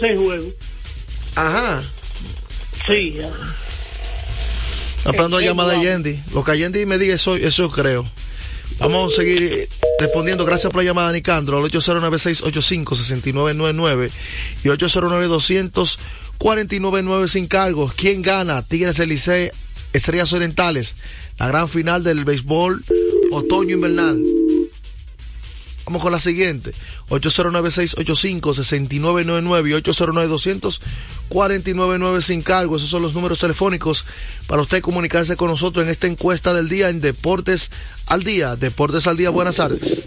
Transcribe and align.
seis 0.00 0.18
juegos. 0.18 0.54
Ajá. 1.36 1.82
Sí. 2.86 3.18
Esperando 5.04 5.38
la 5.40 5.46
llamada 5.46 5.74
de 5.74 5.80
Yendi. 5.80 6.22
Lo 6.34 6.42
que 6.44 6.56
Yendi 6.58 6.86
me 6.86 6.96
diga, 6.98 7.14
eso, 7.14 7.36
eso 7.36 7.64
yo 7.64 7.70
creo. 7.70 8.10
Vamos 8.78 9.12
a 9.12 9.16
seguir 9.16 9.68
respondiendo. 9.98 10.46
Gracias 10.46 10.72
por 10.72 10.82
la 10.82 10.86
llamada, 10.86 11.12
Nicandro, 11.12 11.58
al 11.58 11.64
809-685-6999 11.64 14.10
y 14.64 14.68
809-200-499 14.68 17.28
sin 17.28 17.46
cargos. 17.46 17.92
¿Quién 17.94 18.22
gana? 18.22 18.62
Tigres 18.62 18.98
Elisee, 18.98 19.52
Estrellas 19.92 20.32
Orientales. 20.32 20.96
La 21.38 21.48
gran 21.48 21.68
final 21.68 22.02
del 22.02 22.24
béisbol 22.24 22.82
otoño-invernal. 23.30 24.18
Vamos 25.84 26.02
con 26.02 26.12
la 26.12 26.18
siguiente. 26.18 26.72
809-685-6999 27.10 29.68
y 29.68 29.72
809-200-499 31.28 32.20
sin 32.22 32.42
cargo. 32.42 32.76
Esos 32.76 32.88
son 32.88 33.02
los 33.02 33.14
números 33.14 33.40
telefónicos 33.40 34.06
para 34.46 34.62
usted 34.62 34.80
comunicarse 34.80 35.36
con 35.36 35.48
nosotros 35.48 35.84
en 35.84 35.90
esta 35.90 36.06
encuesta 36.06 36.54
del 36.54 36.68
día 36.68 36.88
en 36.88 37.00
Deportes 37.00 37.70
al 38.06 38.22
Día. 38.24 38.56
Deportes 38.56 39.06
al 39.06 39.16
Día, 39.16 39.30
buenas 39.30 39.56
tardes. 39.56 40.06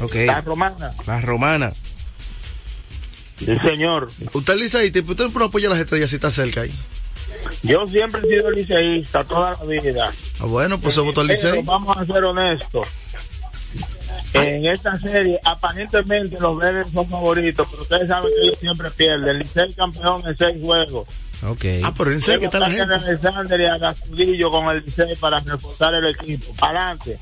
Ok. 0.00 0.16
La 0.26 0.40
Romana. 0.40 0.92
La 1.06 1.20
Romana. 1.20 1.72
Sí, 3.38 3.56
señor. 3.62 4.10
Usted 4.32 4.56
liceísta, 4.56 4.98
¿y 4.98 5.02
usted 5.02 5.28
no 5.32 5.44
apoya 5.44 5.68
las 5.68 5.78
estrellas 5.78 6.10
si 6.10 6.16
está 6.16 6.32
cerca 6.32 6.62
ahí? 6.62 6.74
Yo 7.62 7.86
siempre 7.86 8.20
he 8.24 8.28
sido 8.28 8.50
liceísta 8.50 9.22
toda 9.22 9.52
la 9.52 9.62
vida. 9.64 10.12
Ah, 10.40 10.46
bueno, 10.46 10.80
pues 10.80 10.98
al 10.98 11.04
Pero 11.12 11.22
licey. 11.22 11.62
vamos 11.62 11.96
a 11.96 12.04
ser 12.04 12.24
honestos. 12.24 12.88
En 14.34 14.64
esta 14.66 14.98
serie, 14.98 15.38
aparentemente 15.44 16.38
los 16.40 16.56
verdes 16.58 16.92
son 16.92 17.08
favoritos, 17.08 17.66
pero 17.70 17.82
ustedes 17.82 18.08
saben 18.08 18.30
que 18.34 18.46
ellos 18.48 18.58
siempre 18.58 18.90
pierden. 18.90 19.28
El 19.28 19.38
Licey 19.40 19.72
campeón 19.74 20.22
en 20.26 20.36
seis 20.36 20.56
juegos. 20.60 21.08
Ok. 21.46 21.64
Ah, 21.84 21.94
pero 21.96 22.10
en 22.12 22.20
serio 22.20 22.40
que 22.40 22.46
está 22.46 22.58
la 22.58 22.68
gente. 22.70 22.94
Alexander 22.94 23.60
y 23.60 23.64
a 23.66 23.78
Gastudillo 23.78 24.50
con 24.50 24.74
el 24.74 24.84
Licey 24.84 25.14
para 25.16 25.38
reforzar 25.40 25.94
el 25.94 26.06
equipo. 26.06 26.52
Adelante. 26.60 27.18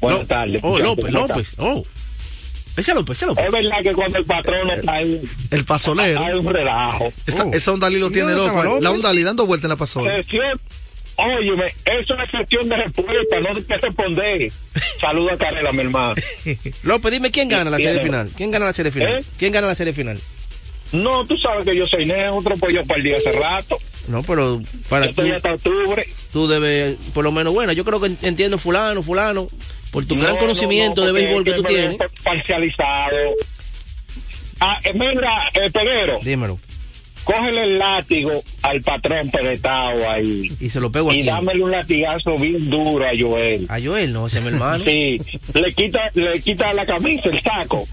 Buenas 0.00 0.26
tardes. 0.28 0.60
Oh, 0.62 0.78
López. 0.78 1.10
López. 1.10 1.52
Oh. 1.58 1.84
Ese 2.76 2.94
López, 2.94 3.16
ese 3.18 3.26
López. 3.26 3.44
Es 3.44 3.50
verdad 3.52 3.76
que 3.82 3.92
cuando 3.92 4.18
el 4.18 4.24
patrón 4.24 4.70
está 4.70 4.92
ahí, 4.92 5.20
El 5.50 5.64
pasolero. 5.64 6.24
hay 6.24 6.34
un 6.34 6.46
relajo. 6.52 7.12
Esa, 7.26 7.44
Oh. 7.44 7.50
esa 7.52 7.72
Ondalí 7.72 7.98
lo 7.98 8.08
¿Y 8.08 8.12
tiene 8.12 8.32
loco. 8.34 8.62
La 8.62 8.70
López? 8.70 8.88
Ondalí 8.90 9.22
dando 9.24 9.46
vuelta 9.46 9.66
en 9.66 9.70
la 9.70 9.76
pasola. 9.76 10.12
Óyeme, 11.20 11.74
eso 11.84 12.14
es 12.14 12.30
cuestión 12.30 12.68
de 12.68 12.76
respuesta, 12.76 13.40
no 13.40 13.52
de 13.52 13.64
que 13.64 13.76
responder. 13.76 14.52
Saluda 15.00 15.32
a 15.32 15.36
Carela, 15.36 15.72
mi 15.72 15.80
hermano. 15.80 16.14
López, 16.84 17.10
dime 17.10 17.32
quién 17.32 17.48
gana 17.48 17.68
la 17.70 17.78
serie 17.78 18.00
final. 18.00 18.30
¿Quién 18.36 18.52
gana 18.52 18.66
la 18.66 18.72
serie 18.72 18.92
final? 18.92 19.14
¿Eh? 19.14 19.24
¿Quién 19.36 19.52
gana 19.52 19.66
la 19.66 19.74
serie 19.74 19.92
final? 19.92 20.20
No, 20.92 21.26
tú 21.26 21.36
sabes 21.36 21.64
que 21.64 21.76
yo 21.76 21.86
soy 21.86 22.06
neutro, 22.06 22.56
pues 22.56 22.74
yo 22.74 22.84
perdí 22.86 23.12
hace 23.12 23.32
rato. 23.32 23.76
No, 24.08 24.22
pero 24.22 24.60
para 24.88 25.06
Yo 25.06 25.14
tú, 25.14 25.20
estoy 25.22 25.36
hasta 25.36 25.54
octubre. 25.54 26.06
tú 26.32 26.48
debes, 26.48 26.96
por 27.12 27.24
lo 27.24 27.30
menos, 27.32 27.52
bueno, 27.52 27.72
yo 27.72 27.84
creo 27.84 28.00
que 28.00 28.10
entiendo 28.22 28.56
fulano, 28.56 29.02
fulano, 29.02 29.48
por 29.90 30.06
tu 30.06 30.16
gran 30.16 30.34
No, 30.34 30.38
conocimiento 30.40 31.02
no, 31.02 31.06
no, 31.08 31.12
de 31.12 31.20
béisbol 31.20 31.44
que 31.44 31.50
es 31.50 31.56
tú 31.56 31.62
tienes. 31.64 31.98
Parcializado. 32.24 33.16
Ah, 34.60 34.80
eh, 34.82 34.92
mira, 34.94 35.48
eh, 35.54 35.70
Peguero, 35.70 36.18
Dímelo. 36.22 36.58
Cógele 37.28 37.62
el 37.64 37.78
látigo 37.78 38.42
al 38.62 38.80
patrón 38.80 39.30
pedetado 39.30 40.08
ahí. 40.10 40.50
Y 40.60 40.70
se 40.70 40.80
lo 40.80 40.90
pego 40.90 41.12
Y 41.12 41.18
aquí. 41.18 41.26
dámele 41.26 41.62
un 41.62 41.70
latigazo 41.70 42.38
bien 42.38 42.70
duro 42.70 43.04
a 43.04 43.10
Joel. 43.18 43.66
A 43.68 43.78
Joel, 43.78 44.14
no, 44.14 44.26
ese 44.28 44.38
es 44.38 44.44
mi 44.44 44.50
hermano. 44.52 44.82
Sí, 44.82 45.20
le 45.52 45.74
quita, 45.74 46.10
le 46.14 46.40
quita 46.40 46.72
la 46.72 46.86
camisa, 46.86 47.28
el 47.28 47.40
saco, 47.42 47.86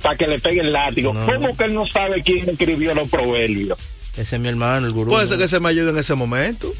para 0.00 0.16
que 0.16 0.28
le 0.28 0.38
pegue 0.38 0.60
el 0.60 0.72
látigo. 0.72 1.12
No. 1.12 1.26
¿Cómo 1.26 1.56
que 1.56 1.64
él 1.64 1.74
no 1.74 1.88
sabe 1.88 2.22
quién 2.22 2.48
escribió 2.48 2.94
los 2.94 3.08
proverbios? 3.08 3.76
Ese 4.16 4.36
es 4.36 4.40
mi 4.42 4.48
hermano, 4.48 4.86
el 4.86 4.92
gurú. 4.92 5.10
Puede 5.10 5.24
¿no? 5.24 5.28
ser 5.30 5.38
que 5.38 5.48
se 5.48 5.58
me 5.60 5.68
ayude 5.70 5.90
en 5.90 5.98
ese 5.98 6.14
momento. 6.14 6.72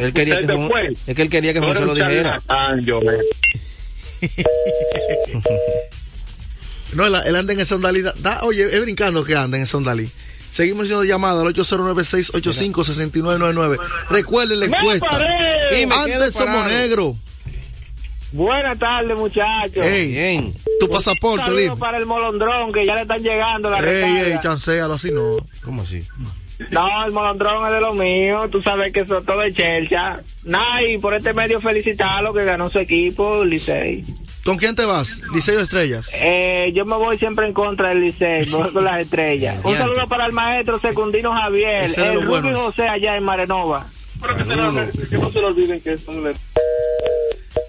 Él 0.00 0.12
quería 0.12 0.38
que 0.38 0.46
Juan- 0.52 0.96
es 1.06 1.14
que 1.14 1.22
él 1.22 1.30
quería 1.30 1.52
que 1.52 1.60
Juan 1.60 1.76
se 1.76 1.84
lo 1.84 1.94
dijera. 1.94 2.42
Joel. 2.84 3.20
No, 6.94 7.04
él, 7.06 7.14
él 7.26 7.36
anda 7.36 7.52
en 7.52 7.60
esa 7.60 7.74
Ondalí. 7.74 8.00
da- 8.02 8.14
da- 8.18 8.42
oye, 8.44 8.64
es 8.64 8.80
brincando 8.80 9.22
que 9.24 9.34
anda 9.34 9.56
en 9.56 9.64
esa 9.64 9.76
Ondalí. 9.76 10.08
Seguimos 10.50 10.84
haciendo 10.84 11.04
llamadas 11.04 11.42
al 11.44 11.52
809-685-6999. 11.54 13.78
Recuerden 14.10 14.60
la 14.60 14.66
¡Me 14.68 14.76
encuesta. 14.78 15.18
me 15.18 15.82
Antes 15.94 16.34
somos 16.34 16.66
negros. 16.68 17.14
Buenas 18.32 18.76
tardes, 18.78 19.16
muchachos. 19.16 19.84
Ey, 19.84 20.10
Bien. 20.12 20.52
tu 20.80 20.86
Un 20.86 20.92
pasaporte, 20.92 21.44
saludo 21.44 21.60
dime. 21.60 21.76
para 21.76 21.98
el 21.98 22.06
molondrón 22.06 22.72
que 22.72 22.84
ya 22.84 22.94
le 22.96 23.02
están 23.02 23.22
llegando 23.22 23.70
la 23.70 23.78
Ey, 23.78 24.32
ey, 24.32 24.38
chancealo 24.42 24.94
así 24.94 25.10
no. 25.12 25.36
¿Cómo 25.64 25.82
así? 25.82 26.02
No, 26.70 27.04
el 27.06 27.12
molondrón 27.12 27.66
es 27.66 27.72
de 27.72 27.80
lo 27.80 27.94
mío. 27.94 28.48
Tú 28.50 28.60
sabes 28.60 28.92
que 28.92 29.00
eso 29.00 29.22
todo 29.22 29.42
es 29.42 29.54
chelcha. 29.54 30.22
Nah, 30.44 30.80
y 30.82 30.98
por 30.98 31.14
este 31.14 31.32
medio 31.34 31.60
felicitarlo 31.60 32.32
que 32.34 32.44
ganó 32.44 32.68
su 32.70 32.78
equipo, 32.78 33.44
Licey. 33.44 34.04
¿Con 34.46 34.56
quién 34.56 34.74
te 34.74 34.86
vas? 34.86 35.20
Liceo 35.34 35.60
Estrellas. 35.60 36.08
Eh, 36.14 36.72
yo 36.74 36.86
me 36.86 36.96
voy 36.96 37.18
siempre 37.18 37.46
en 37.46 37.52
contra 37.52 37.90
del 37.90 38.00
Licey, 38.00 38.46
me 38.46 38.56
voy 38.56 38.72
con 38.72 38.84
las 38.84 39.00
estrellas. 39.00 39.58
Un 39.64 39.76
saludo 39.76 40.06
para 40.08 40.24
el 40.24 40.32
maestro 40.32 40.78
Secundino 40.78 41.32
Javier, 41.32 41.84
Ese 41.84 42.00
de 42.00 42.06
el 42.08 42.14
los 42.14 42.24
Rubio 42.24 42.40
buenos. 42.42 42.60
José 42.62 42.88
allá 42.88 43.16
en 43.16 43.24
Marenova. 43.24 43.86
Saludos. 44.20 44.88
Que 45.10 45.18
no 45.18 45.30
se 45.30 45.40
lo 45.40 45.48
olviden 45.48 45.80
que 45.82 45.92
es 45.92 46.08
un 46.08 46.32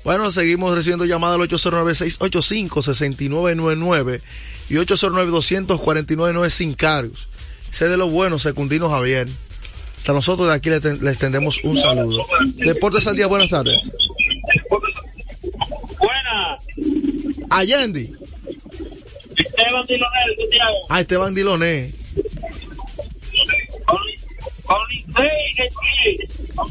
Bueno, 0.06 0.32
seguimos 0.32 0.74
recibiendo 0.74 1.04
llamadas 1.06 1.40
al 1.42 1.50
809-685-6999 1.50 4.22
y 4.70 4.76
809-249 4.76 6.50
sin 6.50 6.74
cargos. 6.74 7.28
Sé 7.72 7.90
de 7.90 7.98
los 7.98 8.10
buenos, 8.12 8.44
Secundino 8.44 8.90
Javier. 8.90 9.28
Hasta 9.98 10.14
nosotros 10.14 10.48
de 10.48 10.54
aquí 10.54 10.70
le, 10.70 10.80
ten- 10.80 11.04
les 11.04 11.18
tendremos 11.18 11.60
un 11.64 11.76
saludo. 11.76 12.26
Deportes 12.56 13.06
al 13.08 13.18
día, 13.18 13.28
buenas 13.28 13.50
tardes. 13.50 13.92
Buena. 17.50 17.56
Allende. 17.62 18.10
Esteban 19.38 19.86
Dilonel, 19.88 20.36
Santiago. 20.40 20.78
Ah, 20.90 21.02
Esteban 21.02 21.34
Diloné. 21.36 21.92
Con 23.86 24.80
Licey 24.90 25.30
en 25.58 25.72
seis. 26.04 26.20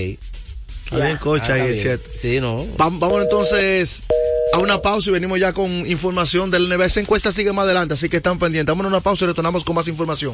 Coach, 1.19 1.49
Ah, 1.49 1.53
ahí 1.53 1.71
es 1.71 1.81
siete. 1.81 2.09
Sí, 2.21 2.39
no. 2.39 2.63
Vam- 2.77 2.99
Vamos 2.99 3.21
entonces 3.23 4.03
a 4.53 4.59
una 4.59 4.81
pausa 4.81 5.09
y 5.09 5.13
venimos 5.13 5.39
ya 5.39 5.51
con 5.53 5.69
información 5.89 6.51
del 6.51 6.69
NBA. 6.69 6.85
Esa 6.85 6.99
encuesta 6.99 7.31
sigue 7.31 7.51
más 7.53 7.65
adelante, 7.65 7.93
así 7.95 8.07
que 8.09 8.17
están 8.17 8.37
pendientes. 8.39 8.71
Vamos 8.71 8.85
a 8.85 8.89
una 8.89 8.99
pausa 9.01 9.25
y 9.25 9.27
retornamos 9.27 9.63
con 9.63 9.75
más 9.75 9.87
información. 9.87 10.33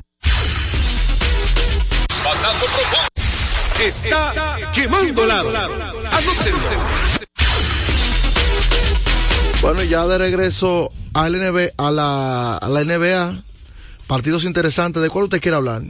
Profundo. 2.31 2.97
Está 3.83 4.57
quemando 4.73 5.25
lado. 5.25 5.51
Bueno, 9.61 9.83
ya 9.83 10.07
de 10.07 10.17
regreso 10.17 10.91
al 11.13 11.33
NBA, 11.33 11.71
a 11.77 11.91
la, 11.91 12.57
a 12.57 12.69
la 12.69 12.83
NBA, 12.83 13.43
partidos 14.07 14.45
interesantes. 14.45 15.01
¿De 15.01 15.09
cuál 15.09 15.25
usted 15.25 15.41
quiere 15.41 15.57
hablar? 15.57 15.81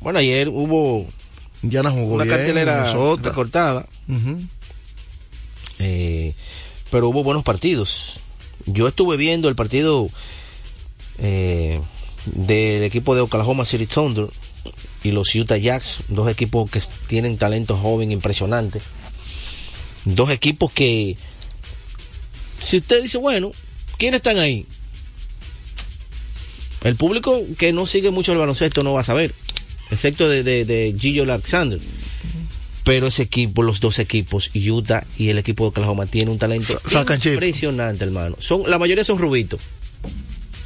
Bueno, 0.00 0.18
ayer 0.20 0.48
hubo 0.48 1.06
Indiana 1.62 1.90
jugó 1.90 2.14
una 2.14 2.24
bien, 2.24 2.36
cartelera 2.36 2.82
Minnesota. 2.82 3.28
recortada, 3.30 3.86
eh, 5.80 6.34
pero 6.90 7.08
hubo 7.08 7.24
buenos 7.24 7.42
partidos. 7.42 8.20
Yo 8.66 8.86
estuve 8.86 9.16
viendo 9.16 9.48
el 9.48 9.56
partido 9.56 10.08
eh, 11.18 11.80
del 12.26 12.84
equipo 12.84 13.14
de 13.14 13.22
Oklahoma 13.22 13.64
City 13.64 13.86
Thunder 13.86 14.28
y 15.04 15.12
los 15.12 15.32
Utah 15.34 15.58
Jazz, 15.58 15.98
dos 16.08 16.28
equipos 16.28 16.68
que 16.70 16.82
tienen 17.06 17.36
talento 17.36 17.76
joven 17.76 18.10
impresionante. 18.10 18.80
Dos 20.06 20.30
equipos 20.30 20.72
que, 20.72 21.16
si 22.60 22.78
usted 22.78 23.02
dice, 23.02 23.18
bueno, 23.18 23.52
¿quiénes 23.98 24.18
están 24.18 24.38
ahí? 24.38 24.66
El 26.82 26.96
público 26.96 27.42
que 27.58 27.72
no 27.72 27.86
sigue 27.86 28.10
mucho 28.10 28.32
el 28.32 28.38
baloncesto 28.38 28.82
no 28.82 28.94
va 28.94 29.02
a 29.02 29.04
saber, 29.04 29.34
excepto 29.90 30.28
de, 30.28 30.42
de, 30.42 30.64
de 30.64 30.96
Gillo 30.98 31.22
Alexander. 31.22 31.78
Pero 32.84 33.06
ese 33.06 33.22
equipo, 33.22 33.62
los 33.62 33.80
dos 33.80 33.98
equipos, 33.98 34.50
Utah 34.54 35.06
y 35.18 35.28
el 35.28 35.38
equipo 35.38 35.64
de 35.64 35.68
Oklahoma, 35.68 36.06
tiene 36.06 36.30
un 36.30 36.38
talento 36.38 36.80
impresionante, 37.30 38.04
hermano. 38.04 38.36
Son, 38.38 38.62
la 38.68 38.78
mayoría 38.78 39.04
son 39.04 39.18
rubitos. 39.18 39.60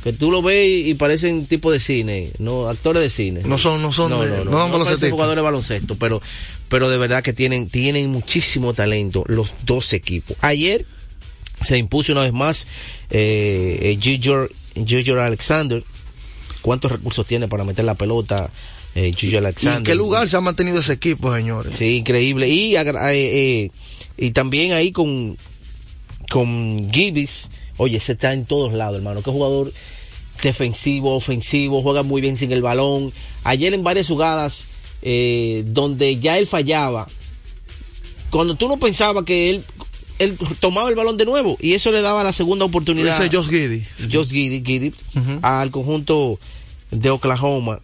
Que 0.04 0.12
tú 0.12 0.30
lo 0.30 0.42
ves 0.42 0.86
y 0.86 0.94
parecen 0.94 1.46
tipo 1.46 1.72
de 1.72 1.80
cine, 1.80 2.30
no 2.38 2.68
actores 2.68 3.02
de 3.02 3.10
cine. 3.10 3.40
No 3.44 3.58
son- 3.58 3.82
no 3.82 3.92
son, 3.92 4.10
no, 4.10 4.22
eh, 4.24 4.28
no, 4.28 4.36
no 4.36 4.44
no, 4.44 4.50
parecen 4.50 4.70
baloncetistas. 4.72 5.10
jugadores 5.10 5.36
de 5.38 5.42
baloncesto, 5.42 5.96
pero, 5.96 6.22
pero 6.68 6.88
de 6.88 6.98
verdad 6.98 7.22
que 7.22 7.32
tienen, 7.32 7.68
tienen 7.68 8.08
muchísimo 8.10 8.74
talento 8.74 9.24
los 9.26 9.52
dos 9.64 9.92
equipos. 9.92 10.36
Ayer 10.40 10.86
se 11.62 11.76
impuso 11.78 12.12
una 12.12 12.22
vez 12.22 12.32
más 12.32 12.66
eh, 13.10 13.98
Giger, 14.00 14.48
Giger 14.86 15.18
Alexander. 15.18 15.82
¿Cuántos 16.62 16.92
recursos 16.92 17.26
tiene 17.26 17.48
para 17.48 17.64
meter 17.64 17.84
la 17.84 17.94
pelota 17.96 18.50
eh, 18.94 19.12
Giger 19.16 19.34
¿Y 19.34 19.46
Alexander? 19.46 19.78
en 19.78 19.84
qué 19.84 19.94
lugar 19.96 20.28
se 20.28 20.36
ha 20.36 20.40
mantenido 20.40 20.78
ese 20.78 20.92
equipo, 20.92 21.34
señores? 21.34 21.74
Sí, 21.76 21.96
increíble. 21.98 22.48
Y, 22.48 22.76
eh, 22.76 22.84
eh, 23.12 23.70
y 24.16 24.30
también 24.30 24.72
ahí 24.72 24.92
con, 24.92 25.36
con 26.30 26.88
Gibbs. 26.92 27.48
Oye, 27.78 27.96
ese 27.96 28.12
está 28.12 28.34
en 28.34 28.44
todos 28.44 28.74
lados, 28.74 28.98
hermano. 28.98 29.22
Qué 29.22 29.30
jugador 29.30 29.72
defensivo, 30.42 31.14
ofensivo, 31.16 31.82
juega 31.82 32.02
muy 32.02 32.20
bien 32.20 32.36
sin 32.36 32.52
el 32.52 32.62
balón. 32.62 33.12
Ayer 33.44 33.72
en 33.74 33.82
varias 33.82 34.06
jugadas 34.06 34.64
eh, 35.02 35.62
donde 35.66 36.18
ya 36.18 36.38
él 36.38 36.46
fallaba, 36.46 37.08
cuando 38.30 38.56
tú 38.56 38.68
no 38.68 38.78
pensabas 38.78 39.24
que 39.24 39.50
él, 39.50 39.64
él 40.18 40.36
tomaba 40.60 40.90
el 40.90 40.96
balón 40.96 41.16
de 41.16 41.24
nuevo 41.24 41.56
y 41.60 41.74
eso 41.74 41.92
le 41.92 42.02
daba 42.02 42.24
la 42.24 42.32
segunda 42.32 42.64
oportunidad. 42.64 43.20
Ese 43.20 43.34
Josh 43.34 43.48
Giddy. 43.48 43.84
Josh 44.12 44.30
Giddy, 44.30 44.62
Giddy, 44.64 44.92
al 45.42 45.70
conjunto 45.70 46.38
de 46.90 47.10
Oklahoma. 47.10 47.80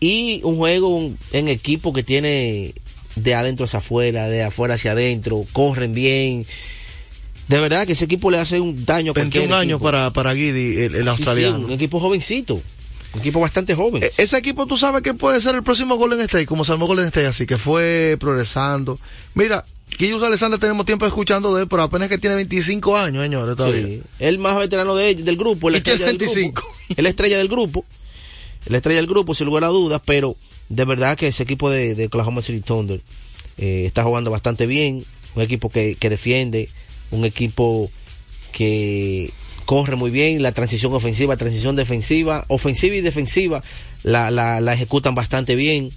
Y 0.00 0.40
un 0.42 0.56
juego 0.56 1.12
en 1.32 1.48
equipo 1.48 1.92
que 1.92 2.02
tiene 2.02 2.74
de 3.14 3.34
adentro 3.34 3.66
hacia 3.66 3.78
afuera, 3.78 4.28
de 4.28 4.42
afuera 4.42 4.74
hacia 4.74 4.92
adentro, 4.92 5.44
corren 5.52 5.92
bien. 5.92 6.46
De 7.48 7.60
verdad 7.60 7.86
que 7.86 7.92
ese 7.92 8.04
equipo 8.04 8.30
le 8.30 8.38
hace 8.38 8.60
un 8.60 8.84
daño 8.84 9.12
a 9.12 9.14
cualquier 9.14 9.42
21 9.42 9.56
años 9.60 9.80
para, 9.82 10.10
para 10.10 10.34
Giddy, 10.34 10.82
el, 10.82 10.94
el 10.94 10.94
Sí, 10.94 11.02
sí, 11.02 11.08
australiano. 11.08 11.58
un 11.58 11.72
equipo 11.72 12.00
jovencito. 12.00 12.60
Un 13.14 13.20
equipo 13.20 13.40
bastante 13.40 13.74
joven. 13.74 14.02
E- 14.02 14.12
Ese 14.16 14.38
equipo 14.38 14.66
tú 14.66 14.78
sabes 14.78 15.02
que 15.02 15.12
puede 15.12 15.40
ser 15.40 15.54
el 15.54 15.62
próximo 15.62 15.96
Golden 15.96 16.20
State, 16.22 16.46
como 16.46 16.64
se 16.64 16.72
armó 16.72 16.86
Golden 16.86 17.06
State, 17.08 17.26
así 17.26 17.44
que 17.46 17.58
fue 17.58 18.16
progresando. 18.18 18.98
Mira, 19.34 19.64
Guillus 19.98 20.22
Alexander 20.22 20.58
tenemos 20.58 20.86
tiempo 20.86 21.04
escuchando 21.04 21.54
de 21.54 21.62
él, 21.62 21.68
pero 21.68 21.82
apenas 21.82 22.08
que 22.08 22.16
tiene 22.16 22.36
25 22.36 22.96
años, 22.96 23.22
señores, 23.22 23.54
todavía. 23.56 23.82
Sí. 23.86 24.02
El 24.18 24.38
más 24.38 24.56
veterano 24.56 24.94
de, 24.94 25.14
del 25.16 25.36
grupo, 25.36 25.68
la 25.68 25.76
Y 25.78 25.80
tiene 25.82 25.96
estrella 26.04 26.06
del 26.12 26.18
25. 26.18 26.62
grupo. 26.62 26.76
Es 26.96 27.02
la 27.02 27.08
estrella 27.10 27.38
del 27.38 27.48
grupo. 27.48 27.84
La 28.66 28.76
estrella 28.78 28.96
del 29.00 29.06
grupo, 29.08 29.34
sin 29.34 29.46
lugar 29.46 29.64
a 29.64 29.68
dudas, 29.68 30.00
pero 30.04 30.36
de 30.70 30.84
verdad 30.86 31.18
que 31.18 31.26
ese 31.26 31.42
equipo 31.42 31.68
de, 31.70 31.94
de 31.94 32.06
Oklahoma 32.06 32.40
City 32.40 32.60
Thunder 32.60 33.00
eh, 33.58 33.84
está 33.86 34.04
jugando 34.04 34.30
bastante 34.30 34.66
bien. 34.66 35.04
Un 35.34 35.42
equipo 35.42 35.68
que, 35.68 35.96
que 35.98 36.08
defiende, 36.08 36.68
un 37.12 37.24
equipo 37.24 37.90
que 38.52 39.30
corre 39.64 39.96
muy 39.96 40.10
bien, 40.10 40.42
la 40.42 40.52
transición 40.52 40.92
ofensiva, 40.92 41.36
transición 41.36 41.76
defensiva, 41.76 42.44
ofensiva 42.48 42.96
y 42.96 43.00
defensiva 43.00 43.62
la, 44.02 44.30
la, 44.30 44.60
la 44.60 44.74
ejecutan 44.74 45.14
bastante 45.14 45.54
bien. 45.54 45.90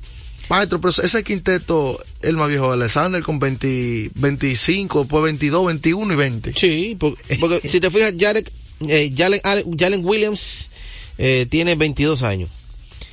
Maestro, 0.50 0.80
pero 0.80 0.94
ese 1.04 1.24
quinteto, 1.24 2.00
el 2.22 2.38
más 2.38 2.48
viejo 2.50 2.68
de 2.68 2.76
Alexander, 2.76 3.24
con 3.24 3.40
20, 3.40 4.12
25, 4.14 5.00
después 5.02 5.24
22, 5.24 5.66
21 5.66 6.14
y 6.14 6.16
20. 6.16 6.54
Sí, 6.56 6.96
porque, 7.00 7.38
porque 7.38 7.68
si 7.68 7.80
te 7.80 7.90
fijas, 7.90 8.14
Jarek, 8.18 8.52
eh, 8.88 9.12
Jalen, 9.18 9.42
Ale- 9.44 9.66
Jalen 9.76 10.06
Williams 10.06 10.70
eh, 11.18 11.48
tiene 11.50 11.74
22 11.76 12.22
años. 12.22 12.50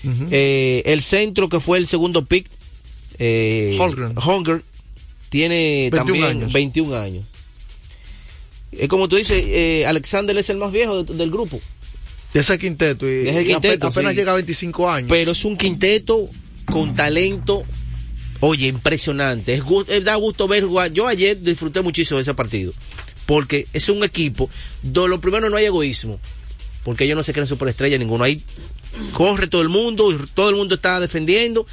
Ujú. 0.04 0.26
Eh, 0.30 0.82
el 0.84 1.02
centro 1.02 1.48
que 1.48 1.58
fue 1.60 1.78
el 1.78 1.86
segundo 1.86 2.24
pick, 2.26 2.46
eh. 3.18 3.78
Holmgren, 3.80 4.62
tiene 5.30 5.88
21 5.90 5.96
también 6.04 6.24
años. 6.24 6.52
21 6.52 6.96
años. 6.96 7.24
Es 8.72 8.88
como 8.88 9.08
tú 9.08 9.16
dices, 9.16 9.42
eh, 9.46 9.84
Alexander 9.86 10.36
es 10.38 10.48
el 10.50 10.56
más 10.56 10.72
viejo 10.72 11.04
de- 11.04 11.14
del 11.14 11.30
grupo, 11.30 11.60
De 12.32 12.40
ese 12.40 12.58
quinteto. 12.58 13.06
Y, 13.06 13.28
ese 13.28 13.44
quinteto, 13.44 13.88
ape- 13.88 13.92
apenas 13.92 14.12
sí. 14.12 14.16
llega 14.18 14.32
a 14.32 14.36
25 14.36 14.90
años. 14.90 15.08
pero 15.10 15.32
es 15.32 15.44
un 15.44 15.56
quinteto 15.58 16.28
con 16.64 16.94
talento, 16.94 17.64
oye, 18.40 18.68
impresionante. 18.68 19.52
Es, 19.54 19.62
es 19.88 20.04
da 20.04 20.14
gusto 20.14 20.48
ver 20.48 20.64
jugar. 20.64 20.90
Yo 20.92 21.06
ayer 21.06 21.38
disfruté 21.40 21.82
muchísimo 21.82 22.16
de 22.16 22.22
ese 22.22 22.32
partido, 22.34 22.72
porque 23.26 23.66
es 23.74 23.88
un 23.90 24.02
equipo 24.02 24.48
donde 24.82 25.10
lo 25.10 25.20
primero 25.20 25.50
no 25.50 25.56
hay 25.58 25.66
egoísmo, 25.66 26.18
porque 26.84 27.04
ellos 27.04 27.16
no 27.16 27.22
se 27.22 27.32
creen 27.34 27.46
superestrella 27.46 27.98
ninguno. 27.98 28.24
Ahí 28.24 28.42
corre 29.12 29.46
todo 29.46 29.60
el 29.60 29.68
mundo, 29.68 30.10
y 30.10 30.16
todo 30.34 30.48
el 30.48 30.56
mundo 30.56 30.76
está 30.76 30.98
defendiendo 31.00 31.66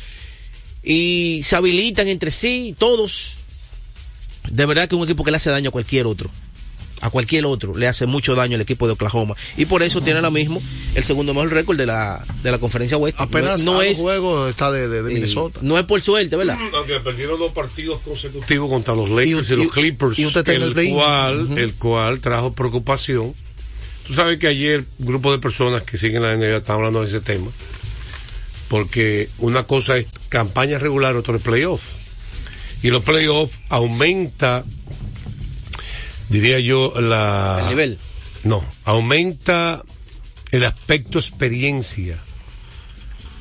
y 0.84 1.42
se 1.46 1.56
habilitan 1.56 2.08
entre 2.10 2.32
sí, 2.32 2.76
todos. 2.78 3.38
De 4.52 4.66
verdad 4.66 4.88
que 4.90 4.96
es 4.96 5.00
un 5.02 5.06
equipo 5.08 5.24
que 5.24 5.32
le 5.32 5.38
hace 5.38 5.50
daño 5.50 5.70
a 5.70 5.72
cualquier 5.72 6.06
otro. 6.06 6.30
A 7.02 7.10
cualquier 7.10 7.46
otro 7.46 7.78
le 7.78 7.88
hace 7.88 8.06
mucho 8.06 8.36
daño 8.36 8.56
el 8.56 8.62
equipo 8.62 8.86
de 8.86 8.94
Oklahoma. 8.94 9.36
Y 9.56 9.66
por 9.66 9.84
eso 9.84 10.02
tiene 10.02 10.18
ahora 10.20 10.32
mismo 10.32 10.62
el 10.96 11.04
segundo 11.04 11.34
mejor 11.34 11.52
récord 11.54 11.78
de 11.78 11.86
la, 11.86 12.26
de 12.44 12.52
la 12.52 12.58
conferencia 12.58 12.98
oeste. 12.98 13.24
apenas 13.24 13.62
no, 13.64 13.74
no 13.76 13.82
es, 13.82 13.98
juegos 14.00 14.50
está 14.50 14.70
de, 14.72 14.88
de- 14.90 15.04
de 15.04 15.12
eh, 15.12 15.14
Minnesota. 15.14 15.60
no 15.64 15.80
es 15.80 15.86
por 15.86 16.02
suerte, 16.02 16.36
¿verdad? 16.36 16.58
Aunque 16.74 17.00
perdieron 17.00 17.40
dos 17.40 17.54
partidos 17.54 18.00
consecutivos 18.02 18.70
contra 18.70 18.94
los 18.96 19.10
Lakers 19.10 19.50
y, 19.50 19.54
Y- 19.54 19.56
los 19.58 19.72
Clippers, 19.74 20.20
y 20.20 20.26
usted 20.26 20.48
el, 20.50 20.78
el 20.78 20.90
cual, 20.94 21.58
el 21.58 21.74
cual 21.76 22.20
trajo 22.20 22.54
preocupación. 22.54 23.34
Tú 24.06 24.14
sabes 24.16 24.38
que 24.40 24.48
ayer 24.48 24.84
un 24.98 25.06
grupo 25.06 25.32
de 25.32 25.38
personas 25.40 25.84
que 25.84 25.98
siguen 25.98 26.24
la 26.24 26.36
NBA 26.36 26.58
estaban 26.58 26.80
hablando 26.80 27.02
de 27.04 27.08
ese 27.10 27.22
tema. 27.22 27.50
Porque 28.68 29.30
una 29.40 29.64
cosa 29.64 29.98
es 29.98 30.08
campaña 30.30 30.78
regular, 30.78 31.16
otro 31.16 31.36
es 31.36 31.42
playoff. 31.42 31.82
Y 32.84 32.90
los 32.90 33.04
playoffs 33.04 33.60
aumenta, 33.70 34.64
diría 36.30 36.60
yo, 36.60 36.94
la... 37.00 37.60
El 37.64 37.70
nivel. 37.70 37.98
No, 38.44 38.64
aumenta 38.86 39.84
el 40.52 40.64
aspecto 40.64 41.20
experiencia 41.20 42.18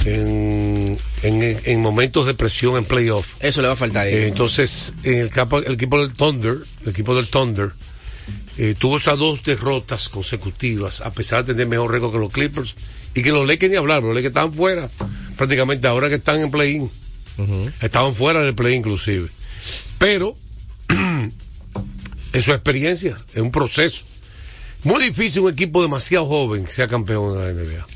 en, 0.05 0.99
en, 1.23 1.61
en 1.65 1.81
momentos 1.81 2.27
de 2.27 2.35
presión 2.35 2.77
en 2.77 2.85
playoff. 2.85 3.27
Eso 3.41 3.63
le 3.63 3.69
va 3.69 3.75
a 3.75 3.77
faltar. 3.77 4.07
a 4.07 4.09
ellos. 4.09 4.21
Eh, 4.23 4.29
entonces, 4.29 4.95
en 5.05 5.19
el, 5.19 5.31
campo, 5.31 5.59
el 5.59 5.73
equipo 5.73 6.01
del 6.01 6.15
Thunder, 6.15 6.59
el 6.83 6.89
equipo 6.89 7.15
del 7.15 7.29
Thunder, 7.29 7.73
eh, 8.59 8.75
tuvo 8.77 8.99
esas 8.99 9.19
dos 9.19 9.43
derrotas 9.43 10.09
consecutivas, 10.09 11.01
a 11.01 11.13
pesar 11.13 11.45
de 11.45 11.55
tener 11.55 11.69
mejor 11.69 11.93
récord 11.93 12.13
que 12.13 12.19
los 12.19 12.33
Clippers, 12.33 12.75
y 13.15 13.23
que 13.23 13.31
los 13.33 13.47
Lakers 13.47 13.71
ni 13.71 13.77
hablar, 13.77 14.03
los 14.03 14.15
Lakers 14.15 14.31
estaban 14.31 14.53
fuera, 14.53 14.91
prácticamente 15.37 15.87
ahora 15.87 16.09
que 16.09 16.17
están 16.17 16.41
en 16.41 16.51
play-in. 16.51 16.91
Estaban 17.81 18.15
fuera 18.15 18.43
del 18.43 18.55
play 18.55 18.75
inclusive. 18.75 19.29
Pero, 19.99 20.37
es 22.33 22.49
experiencia, 22.49 23.19
es 23.35 23.43
un 23.43 23.51
proceso. 23.51 24.07
Muy 24.85 25.03
difícil 25.03 25.43
un 25.43 25.53
equipo 25.53 25.83
demasiado 25.83 26.25
joven 26.27 26.65
que 26.65 26.73
sea 26.73 26.89
campeón 26.89 27.39
de 27.39 27.45
la 27.45 27.53
NBA. 27.53 27.87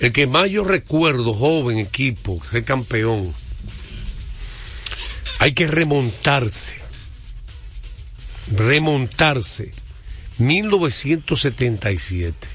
El 0.00 0.12
que 0.12 0.26
más 0.26 0.50
yo 0.50 0.64
recuerdo, 0.64 1.32
joven 1.34 1.78
equipo, 1.78 2.42
ser 2.50 2.64
campeón, 2.64 3.34
hay 5.38 5.52
que 5.52 5.66
remontarse. 5.66 6.80
Remontarse. 8.52 9.74
1977. 10.38 12.48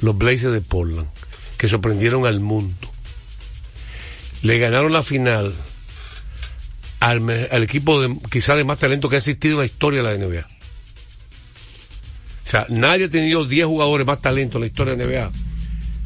Los 0.00 0.18
Blazers 0.18 0.52
de 0.52 0.60
Portland, 0.60 1.08
que 1.56 1.68
sorprendieron 1.68 2.26
al 2.26 2.40
mundo. 2.40 2.76
Le 4.42 4.58
ganaron 4.58 4.92
la 4.92 5.02
final 5.02 5.54
al, 7.02 7.48
al 7.50 7.62
equipo 7.64 8.00
de, 8.00 8.16
quizá 8.30 8.54
de 8.54 8.62
más 8.62 8.78
talento 8.78 9.08
que 9.08 9.16
ha 9.16 9.18
existido 9.18 9.54
en 9.54 9.60
la 9.60 9.66
historia 9.66 10.02
de 10.04 10.18
la 10.18 10.24
NBA. 10.24 10.46
O 12.44 12.48
sea, 12.48 12.64
nadie 12.68 13.06
ha 13.06 13.10
tenido 13.10 13.44
10 13.44 13.66
jugadores 13.66 14.06
más 14.06 14.22
talento 14.22 14.58
en 14.58 14.60
la 14.60 14.66
historia 14.68 14.94
de 14.94 15.04
la 15.04 15.10
NBA 15.10 15.32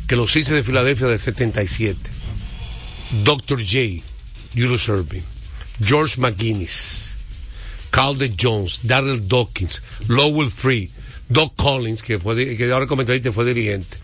que 0.09 0.17
los 0.17 0.33
Sixers 0.33 0.57
de 0.57 0.63
Filadelfia 0.63 1.09
del 1.09 1.19
77. 1.19 1.99
Dr. 3.25 3.61
J, 3.61 4.03
Julius 4.55 4.89
Erving, 4.89 5.23
George 5.85 6.19
McGuinness, 6.19 7.11
Carl 7.91 8.17
de 8.17 8.33
Jones, 8.41 8.81
Darrell 8.85 9.29
Dawkins, 9.29 9.83
Lowell 10.09 10.51
Free, 10.51 10.91
Doc 11.29 11.57
Collins, 11.57 12.03
que 12.03 12.19
fue 12.19 12.57
que 12.57 12.73
ahora 12.73 12.87
comentarista 12.87 13.33
fue 13.33 13.45
dirigente. 13.45 13.99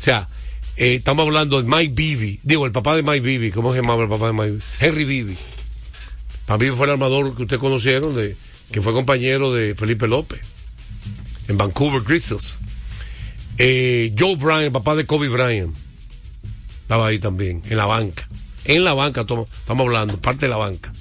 O 0.00 0.02
sea, 0.02 0.28
eh, 0.76 0.94
estamos 0.94 1.26
hablando 1.26 1.60
de 1.60 1.68
Mike 1.68 1.92
Bibby, 1.94 2.40
digo, 2.42 2.64
el 2.64 2.72
papá 2.72 2.96
de 2.96 3.02
Mike 3.02 3.20
Bibby, 3.20 3.50
¿cómo 3.50 3.74
se 3.74 3.82
llamaba 3.82 4.04
el 4.04 4.08
papá 4.08 4.28
de 4.28 4.32
Mike? 4.32 4.64
Henry 4.80 5.04
Bibby. 5.04 5.36
Mike 6.48 6.64
Bibby 6.64 6.76
fue 6.76 6.86
el 6.86 6.92
armador 6.92 7.34
que 7.36 7.42
ustedes 7.42 7.60
conocieron, 7.60 8.14
de, 8.14 8.36
que 8.70 8.82
fue 8.82 8.92
compañero 8.92 9.52
de 9.52 9.74
Felipe 9.74 10.06
López 10.08 10.40
en 11.48 11.56
Vancouver 11.56 12.02
Grizzlies. 12.02 12.58
Eh, 13.58 14.12
Joe 14.18 14.36
Bryant, 14.36 14.64
el 14.64 14.72
papá 14.72 14.94
de 14.96 15.06
Kobe 15.06 15.28
Bryant, 15.28 15.74
estaba 16.82 17.06
ahí 17.06 17.18
también, 17.18 17.62
en 17.68 17.76
la 17.76 17.86
banca. 17.86 18.28
En 18.64 18.82
la 18.84 18.94
banca, 18.94 19.24
tomo- 19.24 19.46
estamos 19.58 19.86
hablando, 19.86 20.20
parte 20.20 20.46
de 20.46 20.48
la 20.50 20.56
banca. 20.56 20.92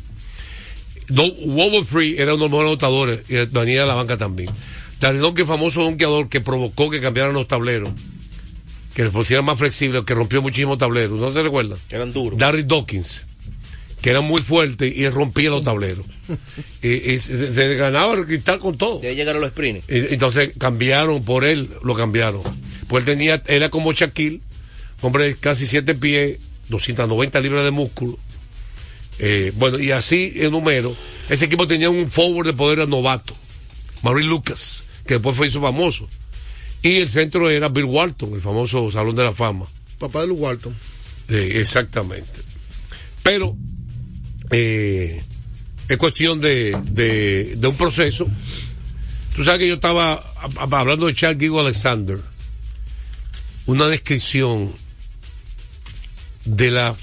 Wobble 1.09 1.83
Free 1.85 2.15
era 2.17 2.33
uno 2.35 2.45
de 2.45 2.49
los 2.49 2.51
mejores 2.51 2.69
anotadores 2.69 3.19
y 3.29 3.35
venía 3.53 3.81
de 3.81 3.87
la 3.87 3.93
banca 3.95 4.17
también. 4.17 4.49
Darry 4.99 5.17
Donkey, 5.19 5.45
famoso 5.45 5.81
donkeador 5.83 6.29
que 6.29 6.39
provocó 6.41 6.89
que 6.89 7.01
cambiaran 7.01 7.33
los 7.33 7.47
tableros, 7.47 7.89
que 8.95 9.03
les 9.03 9.11
pusieran 9.11 9.43
más 9.45 9.59
flexibles, 9.59 10.03
que 10.05 10.13
rompió 10.13 10.41
muchísimos 10.41 10.77
tableros, 10.77 11.19
¿no 11.19 11.31
te 11.31 11.43
recuerdas? 11.43 11.79
Eran 11.89 12.13
duros. 12.13 12.39
Darry 12.39 12.63
Dawkins, 12.63 13.25
que 14.03 14.09
eran 14.11 14.25
muy 14.25 14.41
fuertes 14.41 14.95
y 14.95 15.07
rompía 15.09 15.49
los 15.49 15.63
tableros. 15.63 16.05
y, 16.83 16.89
y 17.13 17.19
se, 17.19 17.51
se 17.51 17.75
ganaba 17.75 18.13
el 18.15 18.25
cristal 18.25 18.59
con 18.59 18.77
todo. 18.77 19.01
Ahí 19.01 19.15
llegaron 19.15 19.41
los 19.41 19.51
sprints. 19.51 19.85
Y- 19.89 20.13
Entonces 20.13 20.51
cambiaron 20.59 21.23
por 21.23 21.45
él, 21.45 21.69
lo 21.83 21.95
cambiaron. 21.95 22.41
Pues 22.87 23.01
él 23.01 23.05
tenía, 23.05 23.41
era 23.47 23.69
como 23.69 23.93
Shaquille, 23.93 24.41
hombre 25.01 25.23
de 25.25 25.35
casi 25.37 25.65
7 25.65 25.95
pies, 25.95 26.37
290 26.69 27.39
libras 27.39 27.63
de 27.63 27.71
músculo. 27.71 28.19
Eh, 29.19 29.53
bueno, 29.55 29.79
y 29.79 29.91
así 29.91 30.33
en 30.35 30.51
número, 30.51 30.95
ese 31.29 31.45
equipo 31.45 31.65
tenía 31.65 31.89
un 31.89 32.09
forward 32.11 32.45
de 32.47 32.53
poder 32.53 32.87
novato, 32.89 33.33
Maurice 34.01 34.27
Lucas, 34.27 34.83
que 35.07 35.13
después 35.15 35.35
fue 35.37 35.47
hizo 35.47 35.61
famoso. 35.61 36.09
Y 36.81 36.97
el 36.97 37.07
centro 37.07 37.49
era 37.49 37.69
Bill 37.69 37.85
Walton, 37.85 38.33
el 38.33 38.41
famoso 38.41 38.91
Salón 38.91 39.15
de 39.15 39.23
la 39.23 39.31
Fama. 39.31 39.65
Papá 39.97 40.21
de 40.21 40.27
Luke 40.27 40.41
Walton. 40.41 40.75
Sí, 41.29 41.35
exactamente. 41.37 42.41
Pero 43.21 43.55
eh, 44.53 45.23
es 45.89 45.97
cuestión 45.97 46.39
de, 46.39 47.57
un 47.61 47.75
proceso. 47.75 48.27
Tú 49.35 49.43
sabes 49.43 49.59
que 49.59 49.67
yo 49.67 49.75
estaba 49.75 50.23
hablando 50.57 51.07
de 51.07 51.13
Charles 51.13 51.39
Gigo 51.39 51.59
Alexander. 51.59 52.19
Una 53.65 53.87
descripción 53.87 54.71
de 56.45 56.71
la 56.71 56.95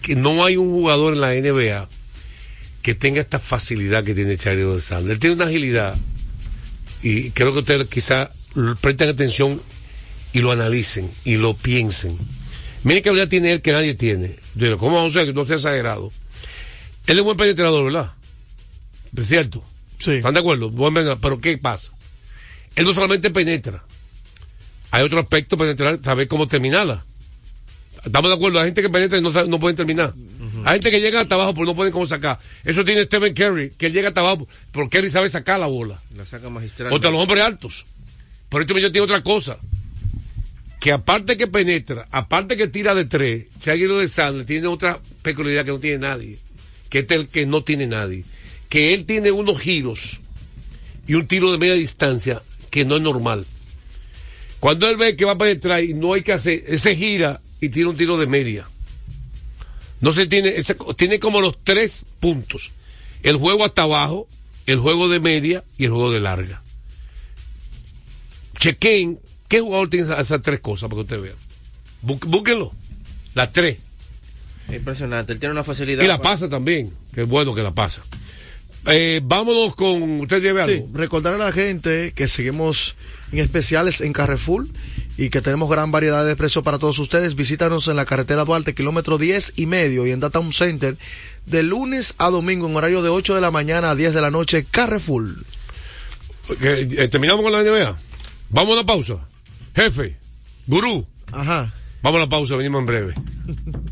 que 0.00 0.16
no 0.16 0.44
hay 0.44 0.56
un 0.56 0.70
jugador 0.70 1.14
en 1.14 1.20
la 1.20 1.32
NBA 1.34 1.88
que 2.82 2.94
tenga 2.94 3.20
esta 3.20 3.38
facilidad 3.38 4.04
que 4.04 4.14
tiene 4.14 4.36
Charlie 4.36 4.62
Alexander. 4.62 5.12
Él 5.12 5.18
tiene 5.18 5.36
una 5.36 5.46
agilidad 5.46 5.96
y 7.02 7.30
creo 7.30 7.52
que 7.52 7.60
ustedes 7.60 7.88
quizá 7.88 8.30
presten 8.80 9.08
atención 9.08 9.60
y 10.32 10.40
lo 10.40 10.52
analicen 10.52 11.10
y 11.24 11.36
lo 11.36 11.54
piensen. 11.54 12.16
Miren 12.84 13.02
qué 13.02 13.08
habilidad 13.10 13.28
tiene 13.28 13.52
él 13.52 13.60
que 13.60 13.72
nadie 13.72 13.94
tiene. 13.94 14.36
¿cómo 14.78 14.96
vamos 14.96 15.14
a 15.14 15.20
ser 15.20 15.28
que 15.28 15.34
no 15.34 15.44
sea 15.44 15.56
exagerado? 15.56 16.12
Él 17.06 17.18
es 17.18 17.24
buen 17.24 17.36
penetrador, 17.36 17.84
¿verdad? 17.84 18.12
Es 19.16 19.28
cierto. 19.28 19.62
Sí. 19.98 20.12
¿Están 20.12 20.34
de 20.34 20.40
acuerdo? 20.40 20.70
Buen 20.70 20.94
penetrador. 20.94 21.20
Pero 21.20 21.40
¿qué 21.40 21.58
pasa? 21.58 21.92
Él 22.76 22.84
no 22.84 22.94
solamente 22.94 23.30
penetra. 23.30 23.84
Hay 24.90 25.02
otro 25.04 25.20
aspecto 25.20 25.56
penetrar, 25.56 25.98
saber 26.02 26.28
cómo 26.28 26.46
terminarla. 26.46 27.04
Estamos 28.04 28.30
de 28.30 28.34
acuerdo, 28.34 28.58
hay 28.58 28.66
gente 28.66 28.82
que 28.82 28.90
penetra 28.90 29.18
y 29.18 29.22
no, 29.22 29.30
no 29.30 29.60
pueden 29.60 29.76
terminar. 29.76 30.12
Hay 30.64 30.74
gente 30.74 30.90
que 30.90 31.00
llega 31.00 31.20
hasta 31.20 31.34
abajo 31.36 31.54
pero 31.54 31.66
no 31.66 31.76
pueden 31.76 31.92
cómo 31.92 32.06
sacar. 32.06 32.38
Eso 32.64 32.84
tiene 32.84 33.04
Stephen 33.04 33.32
Curry, 33.32 33.70
que 33.70 33.86
él 33.86 33.92
llega 33.92 34.08
hasta 34.08 34.20
abajo, 34.20 34.48
pero 34.72 34.90
Curry 34.90 35.10
sabe 35.10 35.28
sacar 35.28 35.60
la 35.60 35.66
bola. 35.66 36.00
La 36.16 36.26
saca 36.26 36.50
magistral. 36.50 36.90
Contra 36.90 37.10
los 37.10 37.22
hombres 37.22 37.42
altos. 37.42 37.86
Por 38.48 38.60
este 38.60 38.80
yo 38.80 38.92
tiene 38.92 39.04
otra 39.04 39.22
cosa. 39.22 39.58
Que 40.80 40.90
aparte 40.90 41.36
que 41.36 41.46
penetra, 41.46 42.08
aparte 42.10 42.56
que 42.56 42.66
tira 42.66 42.94
de 42.94 43.04
tres, 43.04 43.46
Shaquille 43.60 43.94
de 43.94 44.08
Sandler 44.08 44.44
tiene 44.44 44.66
otra 44.66 44.98
peculiaridad 45.22 45.64
que 45.64 45.70
no 45.70 45.78
tiene 45.78 45.98
nadie. 45.98 46.38
Que 46.92 46.98
es 46.98 47.10
el 47.10 47.28
que 47.28 47.46
no 47.46 47.64
tiene 47.64 47.86
nadie. 47.86 48.22
Que 48.68 48.92
él 48.92 49.06
tiene 49.06 49.30
unos 49.32 49.58
giros 49.58 50.20
y 51.06 51.14
un 51.14 51.26
tiro 51.26 51.50
de 51.50 51.56
media 51.56 51.72
distancia 51.74 52.42
que 52.70 52.84
no 52.84 52.96
es 52.96 53.02
normal. 53.02 53.46
Cuando 54.60 54.86
él 54.88 54.98
ve 54.98 55.16
que 55.16 55.24
va 55.24 55.32
a 55.32 55.38
penetrar 55.38 55.82
y 55.82 55.94
no 55.94 56.12
hay 56.12 56.22
que 56.22 56.34
hacer, 56.34 56.62
ese 56.68 56.94
gira 56.94 57.40
y 57.62 57.70
tira 57.70 57.88
un 57.88 57.96
tiro 57.96 58.18
de 58.18 58.26
media. 58.26 58.68
No 60.02 60.12
se 60.12 60.26
tiene, 60.26 60.54
tiene 60.96 61.18
como 61.18 61.40
los 61.40 61.56
tres 61.64 62.04
puntos. 62.20 62.70
El 63.22 63.36
juego 63.38 63.64
hasta 63.64 63.82
abajo, 63.82 64.28
el 64.66 64.78
juego 64.78 65.08
de 65.08 65.20
media 65.20 65.64
y 65.78 65.84
el 65.84 65.90
juego 65.90 66.12
de 66.12 66.20
larga. 66.20 66.62
Chequen, 68.58 69.18
¿qué 69.48 69.60
jugador 69.60 69.88
tiene 69.88 70.06
esas, 70.06 70.20
esas 70.20 70.42
tres 70.42 70.60
cosas 70.60 70.88
para 70.90 70.96
que 70.96 71.14
usted 71.14 71.20
vea? 71.22 71.34
Bú- 72.02 72.24
Búsquenlo. 72.26 72.72
Las 73.34 73.52
tres. 73.52 73.78
Impresionante. 74.70 75.32
Él 75.32 75.38
tiene 75.38 75.52
una 75.52 75.64
facilidad. 75.64 76.02
Y 76.02 76.06
la 76.06 76.18
para- 76.18 76.30
pasa 76.30 76.48
también. 76.48 76.92
Que 77.14 77.22
es 77.22 77.28
bueno 77.28 77.54
que 77.54 77.62
la 77.62 77.72
pasa. 77.72 78.02
Eh, 78.86 79.20
vámonos 79.22 79.74
con. 79.76 80.20
¿Usted 80.22 80.42
lleve 80.42 80.62
algo? 80.62 80.74
Sí, 80.86 80.92
recordar 80.92 81.34
a 81.34 81.38
la 81.38 81.52
gente 81.52 82.12
que 82.14 82.26
seguimos 82.28 82.96
en 83.32 83.38
especiales 83.38 84.00
en 84.00 84.12
Carrefour 84.12 84.66
y 85.16 85.30
que 85.30 85.40
tenemos 85.40 85.70
gran 85.70 85.90
variedad 85.92 86.26
de 86.26 86.34
precios 86.36 86.64
para 86.64 86.78
todos 86.78 86.98
ustedes. 86.98 87.34
Visítanos 87.36 87.86
en 87.88 87.96
la 87.96 88.06
carretera 88.06 88.44
Duarte, 88.44 88.74
kilómetro 88.74 89.18
10 89.18 89.52
y 89.56 89.66
medio 89.66 90.06
y 90.06 90.10
en 90.10 90.20
Data 90.20 90.40
Center 90.52 90.96
de 91.46 91.62
lunes 91.62 92.14
a 92.18 92.30
domingo 92.30 92.66
en 92.68 92.74
horario 92.76 93.02
de 93.02 93.08
8 93.08 93.34
de 93.36 93.40
la 93.40 93.50
mañana 93.50 93.90
a 93.90 93.94
10 93.94 94.14
de 94.14 94.20
la 94.20 94.30
noche. 94.30 94.64
Carrefour. 94.68 95.28
Eh, 96.60 97.08
Terminamos 97.08 97.42
con 97.44 97.52
la 97.52 97.62
NBA. 97.62 97.96
Vamos 98.50 98.70
a 98.72 98.78
una 98.80 98.86
pausa. 98.86 99.14
Jefe, 99.76 100.16
gurú. 100.66 101.06
Ajá. 101.30 101.72
Vamos 102.02 102.18
a 102.18 102.24
la 102.24 102.28
pausa, 102.28 102.56
venimos 102.56 102.80
en 102.80 102.86
breve. 102.86 103.14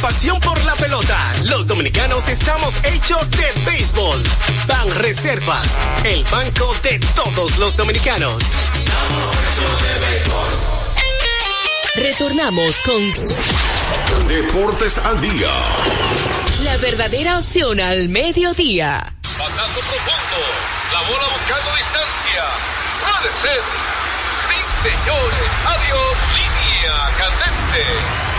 Pasión 0.00 0.40
por 0.40 0.62
la 0.64 0.74
pelota. 0.76 1.16
Los 1.44 1.66
dominicanos 1.66 2.28
estamos 2.28 2.74
hechos 2.84 3.30
de 3.30 3.52
béisbol. 3.66 4.22
Ban 4.66 4.90
Reservas, 4.96 5.78
el 6.04 6.24
banco 6.24 6.74
de 6.82 6.98
todos 7.14 7.58
los 7.58 7.76
dominicanos. 7.76 8.42
Retornamos 11.96 12.76
con 12.82 14.26
Deportes 14.28 14.98
al 14.98 15.20
día. 15.20 15.50
la 16.62 16.76
verdadera 16.78 17.38
opción 17.38 17.80
al 17.80 18.08
mediodía. 18.08 19.14
Pasazo 19.22 19.80
profundo. 19.80 20.40
La 20.92 21.00
bola 21.02 21.26
buscando 21.32 21.70
distancia. 21.76 22.44
Puede 23.04 23.30
ser. 23.42 23.60
Sí, 24.48 24.88
señores. 24.88 25.50
Adiós. 25.66 26.16
Línea 26.36 26.96
candente. 27.18 28.29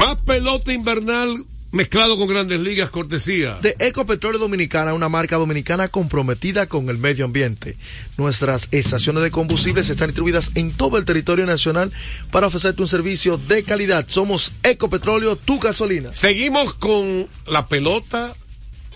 Más 0.00 0.16
pelota 0.16 0.72
invernal 0.72 1.44
mezclado 1.72 2.16
con 2.16 2.26
grandes 2.26 2.58
ligas, 2.58 2.88
cortesía. 2.88 3.58
De 3.60 3.76
Ecopetróleo 3.78 4.40
Dominicana, 4.40 4.94
una 4.94 5.10
marca 5.10 5.36
dominicana 5.36 5.88
comprometida 5.88 6.66
con 6.66 6.88
el 6.88 6.96
medio 6.96 7.26
ambiente. 7.26 7.76
Nuestras 8.16 8.68
estaciones 8.70 9.22
de 9.22 9.30
combustibles 9.30 9.90
están 9.90 10.08
distribuidas 10.08 10.52
en 10.54 10.72
todo 10.72 10.96
el 10.96 11.04
territorio 11.04 11.44
nacional 11.44 11.92
para 12.30 12.46
ofrecerte 12.46 12.80
un 12.80 12.88
servicio 12.88 13.36
de 13.36 13.62
calidad. 13.62 14.06
Somos 14.08 14.52
Ecopetróleo, 14.62 15.36
tu 15.36 15.60
gasolina. 15.60 16.14
Seguimos 16.14 16.72
con 16.72 17.26
la 17.46 17.66
pelota 17.66 18.34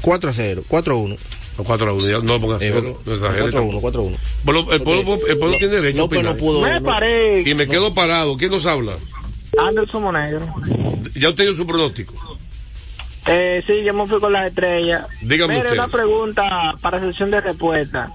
4 0.01 0.29
a 0.29 0.33
0, 0.33 0.63
4 0.67 0.93
a 0.93 0.97
1. 0.97 1.15
O 1.57 1.63
4 1.63 1.89
a 1.89 1.93
1, 1.93 2.07
ya 2.09 2.17
no 2.19 2.33
lo 2.33 2.41
pongas 2.41 2.61
Eh, 2.61 2.71
cero, 2.73 3.01
no 3.05 3.13
exagere 3.13 3.41
4 3.43 3.59
a 3.59 3.61
1, 3.61 3.71
tampoco. 3.71 3.81
4 3.81 4.01
a 4.01 4.03
1. 4.05 4.17
Bueno, 4.43 4.73
el 4.73 4.81
pueblo, 4.81 5.19
el 5.27 5.37
pueblo 5.37 5.57
tiene 5.57 5.73
derecho 5.75 5.97
a 5.97 5.99
no 5.99 6.03
opinar. 6.05 6.37
pudo. 6.37 6.61
Me 6.61 6.79
no- 6.79 6.83
parece. 6.85 7.49
Y 7.49 7.55
me 7.55 7.67
quedo 7.67 7.93
parado. 7.93 8.35
¿Quién 8.37 8.51
nos 8.51 8.65
habla? 8.65 8.93
Anderson 9.57 10.03
Monegro. 10.03 10.45
Ya 11.15 11.29
usted 11.29 11.45
dio 11.45 11.55
su 11.55 11.65
pronóstico. 11.65 12.13
Eh, 13.27 13.63
sí, 13.65 13.83
yo 13.83 13.93
me 13.93 14.05
fui 14.05 14.19
con 14.19 14.33
las 14.33 14.47
estrellas. 14.47 15.07
Dígame 15.21 15.55
Mire, 15.55 15.67
usted. 15.69 15.79
una 15.79 15.87
pregunta 15.87 16.75
para 16.81 16.99
sesión 16.99 17.31
de 17.31 17.41
respuesta. 17.41 18.11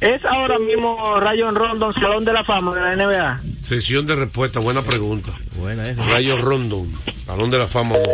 ¿Es 0.00 0.24
ahora 0.24 0.58
mismo 0.58 1.20
Rayon 1.20 1.54
Rondon 1.54 1.92
Salón 1.94 2.24
de 2.24 2.32
la 2.32 2.42
Fama 2.42 2.74
de 2.74 2.80
la 2.80 2.96
NBA? 2.96 3.40
Sesión 3.62 4.06
de 4.06 4.16
respuesta, 4.16 4.58
buena 4.58 4.80
pregunta. 4.80 5.32
Buena 5.56 5.88
esa. 5.88 6.02
Rayo 6.06 6.38
Rondon, 6.38 6.90
Salón 7.26 7.50
de 7.50 7.58
la 7.58 7.66
Fama. 7.66 7.96
no. 7.96 8.08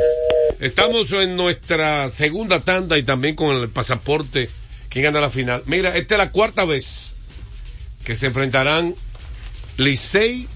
Estamos 0.58 1.12
en 1.12 1.36
nuestra 1.36 2.08
segunda 2.08 2.60
tanda 2.60 2.98
y 2.98 3.02
también 3.02 3.36
con 3.36 3.54
el 3.54 3.68
pasaporte. 3.68 4.48
¿Quién 4.88 5.04
gana 5.04 5.20
la 5.20 5.30
final? 5.30 5.62
Mira, 5.66 5.94
esta 5.96 6.14
es 6.14 6.18
la 6.18 6.32
cuarta 6.32 6.64
vez 6.64 7.16
que 8.04 8.16
se 8.16 8.26
enfrentarán 8.26 8.94
Licey 9.76 10.48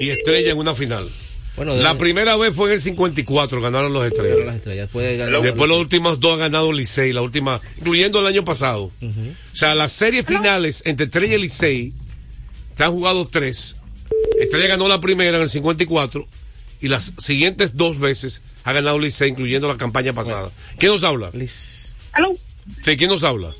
y 0.00 0.10
Estrella 0.10 0.52
en 0.52 0.58
una 0.58 0.74
final. 0.74 1.06
Bueno, 1.58 1.76
La 1.76 1.92
de- 1.92 1.98
primera 2.00 2.36
vez 2.36 2.54
fue 2.54 2.68
en 2.68 2.74
el 2.74 2.80
54, 2.80 3.60
ganaron 3.60 3.92
los 3.92 4.02
Ganaron 4.02 4.24
Estrellas. 4.26 4.46
las 4.46 4.56
estrellas. 4.56 4.86
Después 4.86 5.18
ganó- 5.18 5.42
Después 5.42 5.68
los 5.68 5.78
últimos 5.78 6.20
dos 6.20 6.34
ha 6.34 6.36
ganado 6.36 6.72
Licey, 6.72 7.12
la 7.12 7.20
última, 7.20 7.60
incluyendo 7.76 8.20
el 8.20 8.26
año 8.26 8.44
pasado. 8.44 8.84
O 9.02 9.56
sea, 9.56 9.74
las 9.74 9.92
series 9.92 10.24
finales 10.24 10.82
entre 10.86 11.04
Estrella 11.06 11.34
y 11.36 11.40
Licey, 11.42 11.92
se 12.76 12.84
han 12.84 12.92
jugado 12.92 13.26
tres. 13.26 13.76
Estrella 14.40 14.68
ganó 14.68 14.88
la 14.88 15.00
primera 15.00 15.36
en 15.36 15.42
el 15.42 15.48
54 15.50 16.26
y 16.80 16.88
las 16.88 17.12
siguientes 17.18 17.76
dos 17.76 17.98
veces 17.98 18.40
ha 18.64 18.72
ganado 18.72 18.98
Licey, 18.98 19.30
incluyendo 19.30 19.68
la 19.68 19.76
campaña 19.76 20.12
pasada. 20.12 20.50
¿Quién 20.78 20.92
nos 20.92 21.02
habla? 21.02 21.30
Liz. 21.34 21.94
Aló, 22.12 22.34
Sí, 22.84 22.96
¿quién 22.96 23.10
nos 23.10 23.24
habla? 23.24 23.50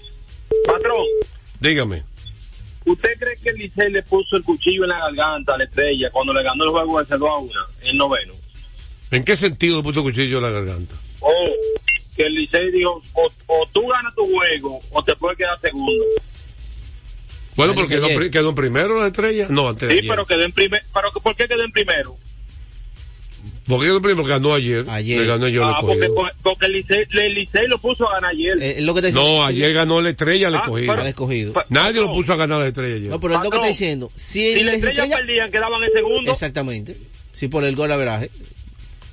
patrón, 0.67 1.05
Dígame. 1.61 2.05
¿Usted 2.91 3.19
cree 3.19 3.37
que 3.37 3.51
el 3.51 3.57
Licey 3.57 3.91
le 3.91 4.03
puso 4.03 4.37
el 4.37 4.43
cuchillo 4.43 4.85
en 4.85 4.91
la 4.91 4.99
garganta 4.99 5.55
a 5.55 5.59
la 5.59 5.65
estrella 5.65 6.11
cuando 6.11 6.33
le 6.33 6.43
ganó 6.43 6.65
el 6.65 6.71
juego 6.71 6.99
de 7.01 7.07
0 7.09 7.29
a 7.29 7.39
1 7.39 7.53
en 7.83 7.89
el 7.89 7.97
noveno? 7.97 8.35
¿En 9.11 9.25
qué 9.25 9.37
sentido 9.37 9.79
le 9.79 9.83
puso 9.83 10.03
cuchillo 10.03 10.39
en 10.39 10.45
la 10.45 10.51
garganta? 10.51 10.95
O 11.21 11.33
que 12.17 12.25
el 12.25 12.33
Licey 12.33 12.71
dijo, 12.73 13.03
o, 13.15 13.31
o 13.47 13.69
tú 13.73 13.87
ganas 13.87 14.15
tu 14.15 14.27
juego 14.27 14.81
o 14.91 15.05
te 15.05 15.15
puedes 15.17 15.39
quedar 15.39 15.59
segundo. 15.61 16.05
Bueno, 17.57 17.75
porque 17.75 17.97
que 17.97 18.01
quedó, 18.01 18.31
quedó 18.31 18.49
en 18.51 18.55
primero 18.55 19.01
la 19.01 19.09
estrella. 19.09 19.47
No, 19.51 19.69
antes 19.69 19.89
de 19.89 20.01
Sí, 20.01 20.07
pero 20.09 20.25
quedó 20.27 20.45
en 20.45 20.53
primer, 20.53 20.83
pero 20.95 21.11
¿por 21.11 21.35
qué 21.35 21.49
quedó 21.49 21.65
en 21.65 21.73
primero? 21.73 22.17
Porque 23.69 24.15
ganó 24.27 24.55
ayer. 24.55 24.85
Ayer. 24.89 25.21
Le 25.21 25.27
ganó 25.27 25.47
ayer 25.47 25.61
Ah, 25.63 25.79
el 25.81 25.87
porque, 25.87 26.33
porque 26.43 26.67
el, 26.67 26.73
Licey, 26.73 27.05
el 27.11 27.35
Licey 27.35 27.69
lo 27.69 27.79
puso 27.79 28.09
a 28.09 28.15
ganar 28.15 28.31
ayer. 28.31 28.57
Eh, 28.61 28.79
es 28.79 28.83
lo 28.85 28.95
que 28.95 29.03
te 29.03 29.13
No, 29.13 29.45
ayer 29.45 29.73
ganó 29.75 30.01
la 30.01 30.09
estrella 30.11 30.49
al 30.49 30.55
Ah, 30.55 30.59
escogido. 30.65 30.93
pero- 30.93 31.03
Al 31.03 31.09
escogido. 31.09 31.53
Pa- 31.53 31.67
Nadie 31.69 32.01
lo 32.01 32.11
puso 32.11 32.33
a 32.33 32.37
ganar 32.37 32.61
la 32.61 32.67
estrella 32.67 32.97
ayer. 32.97 33.11
No, 33.11 33.21
pero 33.21 33.35
es 33.35 33.39
lo 33.39 33.43
que 33.45 33.49
Patrón, 33.51 33.65
está 33.65 33.69
diciendo. 33.69 34.11
Si, 34.15 34.41
Si 34.41 34.47
el 34.61 34.67
la 34.67 34.73
estrella 34.73 35.03
estrella- 35.05 35.17
perdían, 35.19 35.51
quedaban 35.51 35.85
en 35.85 35.93
segundo. 35.93 36.33
Exactamente. 36.33 36.97
Sí, 37.33 37.49
por 37.49 37.63
el 37.65 37.77
gol 37.77 37.93
averaje. 37.93 38.31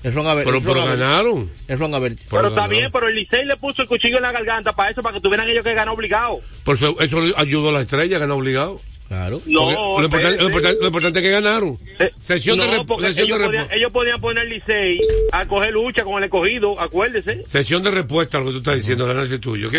El 0.03 0.13
ron 0.13 0.27
aver- 0.27 0.45
pero 0.45 0.57
el 0.57 0.63
pero 0.63 0.75
ron 0.75 0.85
ganaron. 0.85 1.51
El 1.67 1.79
ron 1.79 1.91
aver- 1.95 2.15
Pero 2.15 2.29
Pero 2.29 2.47
está 2.49 2.67
bien, 2.67 2.91
pero 2.91 3.07
el 3.09 3.15
Licey 3.15 3.43
le 3.45 3.57
puso 3.57 3.81
el 3.81 3.87
cuchillo 3.87 4.17
en 4.17 4.21
la 4.23 4.31
garganta 4.31 4.71
para 4.73 4.91
eso, 4.91 5.01
para 5.01 5.15
que 5.15 5.19
tuvieran 5.21 5.49
ellos 5.49 5.63
que 5.63 5.73
ganar 5.73 5.93
obligado. 5.93 6.39
Por 6.63 6.75
eso, 6.75 6.95
eso 6.99 7.21
ayudó 7.37 7.69
a 7.69 7.71
la 7.73 7.81
estrella 7.81 8.17
a 8.17 8.19
ganar 8.19 8.37
obligado. 8.37 8.79
Claro. 9.07 9.39
No, 9.45 9.99
lo, 9.99 10.05
importante, 10.05 10.05
espérate. 10.05 10.37
lo 10.41 10.45
importante- 10.47 10.79
lo 10.81 10.87
importante 10.87 11.19
es 11.19 11.25
que 11.25 11.31
ganaron. 11.31 11.77
Eh, 11.99 12.09
Sesión 12.21 12.57
de 12.59 12.65
no, 12.65 12.71
sesión 12.73 13.03
ellos, 13.27 13.39
de 13.39 13.45
podían, 13.45 13.67
repo- 13.67 13.75
ellos 13.75 13.91
podían 13.91 14.19
poner 14.21 14.47
Licey 14.47 14.99
a 15.31 15.45
coger 15.47 15.73
lucha 15.73 16.03
con 16.03 16.17
el 16.17 16.23
escogido, 16.23 16.79
acuérdese. 16.81 17.43
Sesión 17.47 17.83
de 17.83 17.91
respuesta 17.91 18.37
a 18.37 18.41
lo 18.41 18.47
que 18.47 18.51
tú 18.53 18.57
estás 18.59 18.75
diciendo, 18.75 19.05
el 19.05 19.11
análisis 19.11 19.39
tuyo, 19.39 19.67
¿ok? 19.67 19.75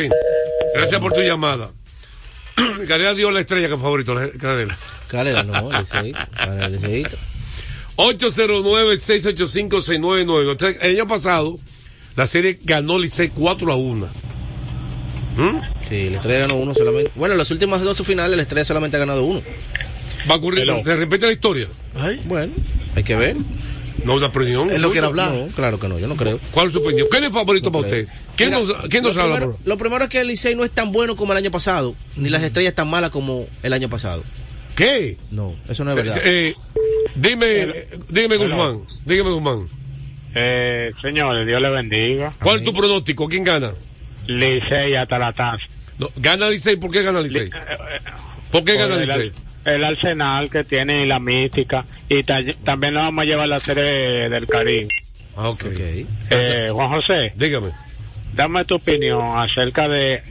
Gracias 0.75 1.01
por 1.01 1.13
tu 1.13 1.21
llamada. 1.23 1.71
Carrera 2.89 3.15
dio 3.15 3.31
la 3.33 3.41
estrella 3.41 3.69
que 3.69 3.77
favorito, 3.77 4.15
la- 4.15 4.31
Carrera. 4.31 4.79
Carrera, 5.09 5.43
no, 5.43 5.71
liceíto, 5.73 6.19
Carrera, 6.37 6.67
el 6.67 6.73
liceíto. 6.73 7.17
809-685-699. 7.97 10.53
Usted- 10.53 10.79
El 10.83 10.97
año 10.97 11.09
pasado, 11.09 11.59
la 12.15 12.27
serie 12.27 12.59
ganó 12.63 12.99
Licey 12.99 13.31
4 13.31 13.73
a 13.73 13.77
1. 13.77 14.09
Sí, 15.89 16.11
la 16.11 16.17
estrella 16.17 16.41
ganó 16.41 16.57
uno 16.57 16.75
solamente. 16.75 17.11
Bueno, 17.15 17.35
en 17.35 17.39
las 17.39 17.51
últimas 17.51 17.81
dos 17.83 18.01
finales 18.07 18.37
la 18.37 18.43
estrella 18.43 18.65
solamente 18.65 18.97
ha 18.97 19.01
ganado 19.01 19.25
uno. 19.25 19.43
Va 20.31 20.35
a 20.35 20.39
ocurrir, 20.39 20.67
se 20.85 20.97
repite 20.97 21.27
la 21.27 21.33
historia. 21.33 21.69
Bueno, 22.25 22.53
hay 22.95 23.05
que 23.05 23.15
ver. 23.17 23.37
No 24.05 24.15
una 24.15 24.27
opinión. 24.27 24.71
Él 24.71 24.83
no 24.83 24.91
quiere 24.91 25.07
suya. 25.09 25.25
hablar. 25.25 25.33
No, 25.35 25.47
claro 25.55 25.81
que 25.81 25.89
no, 25.89 25.99
yo 25.99 26.07
no 26.07 26.17
creo. 26.17 26.39
¿Cuál 26.53 26.67
es 26.69 26.73
su 26.75 26.79
opinión? 26.81 27.09
¿Quién 27.11 27.25
es 27.25 27.31
favorito 27.31 27.73
para 27.73 27.89
creo. 27.89 28.03
usted? 28.03 28.15
¿Quién 28.37 28.51
Mira, 28.51 28.63
nos, 28.63 28.89
quién 28.89 29.03
nos 29.03 29.17
lo 29.17 29.23
habla? 29.23 29.37
primero, 29.37 29.53
bro? 29.59 29.61
lo 29.65 29.79
primero 29.79 30.05
es 30.05 30.11
que 30.11 30.21
el 30.21 30.29
Licey 30.29 30.55
no 30.55 30.65
es 30.65 30.71
tan 30.71 30.93
bueno 30.93 31.17
como 31.17 31.33
el 31.33 31.39
año 31.39 31.51
pasado, 31.51 31.95
ni 32.17 32.29
las 32.29 32.43
estrellas 32.43 32.75
tan 32.75 32.89
malas 32.89 33.11
como 33.11 33.47
el 33.63 33.73
año 33.73 33.89
pasado. 33.89 34.23
¿Qué? 34.77 35.17
No, 35.31 35.57
eso 35.69 35.83
no 35.85 35.91
es 35.91 35.97
verdad. 35.97 36.21
Eh, 36.25 36.55
dime, 37.15 37.47
eh, 37.47 37.89
dígame 38.11 38.37
Guzmán, 38.37 38.83
dígame 39.07 39.31
Guzmán. 39.31 39.67
Eh, 40.35 40.93
señores, 41.01 41.47
Dios 41.47 41.61
le 41.63 41.71
bendiga. 41.71 42.33
¿Cuál 42.43 42.59
es 42.59 42.63
tu 42.65 42.73
pronóstico? 42.75 43.27
¿Quién 43.27 43.43
gana? 43.43 43.73
Licey 44.27 44.95
hasta 44.95 45.19
la 45.19 45.33
taza. 45.33 45.65
No, 45.99 46.09
¿Gana 46.17 46.49
Licey? 46.51 46.77
¿Por 46.77 46.91
qué 46.91 47.03
gana 47.03 47.21
Licey? 47.21 47.51
¿Por 48.51 48.65
qué 48.65 48.77
gana 48.77 48.95
el, 48.95 49.01
Licey? 49.09 49.33
el 49.65 49.85
arsenal 49.85 50.51
que 50.51 50.65
tiene 50.65 51.03
y 51.03 51.07
la 51.07 51.19
mística. 51.19 51.85
Y 52.09 52.23
ta- 52.23 52.43
también 52.65 52.95
nos 52.95 53.05
vamos 53.05 53.23
a 53.23 53.27
llevar 53.27 53.49
la 53.49 53.61
serie 53.61 54.29
del 54.29 54.47
Caribe. 54.47 54.89
Ah, 55.37 55.49
ok. 55.49 55.65
Ok. 55.67 55.81
Eh, 56.31 56.69
Juan 56.73 56.89
José, 56.91 57.33
Dígame. 57.37 57.71
dame 58.35 58.65
tu 58.65 58.77
opinión 58.77 59.39
acerca 59.39 59.89
de 59.89 60.23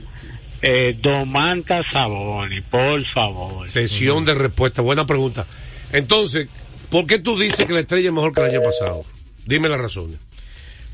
eh, 0.62 0.96
Domanta 1.00 1.82
Saboni, 1.92 2.60
por 2.62 3.04
favor. 3.04 3.68
Sesión 3.68 4.24
de 4.24 4.34
respuesta. 4.34 4.82
Buena 4.82 5.06
pregunta. 5.06 5.46
Entonces, 5.92 6.48
¿por 6.90 7.06
qué 7.06 7.18
tú 7.18 7.38
dices 7.38 7.66
que 7.66 7.72
la 7.72 7.80
estrella 7.80 8.08
es 8.08 8.14
mejor 8.14 8.32
que 8.32 8.40
el 8.40 8.50
año 8.50 8.62
pasado? 8.62 9.04
Dime 9.44 9.68
las 9.68 9.80
razones. 9.80 10.18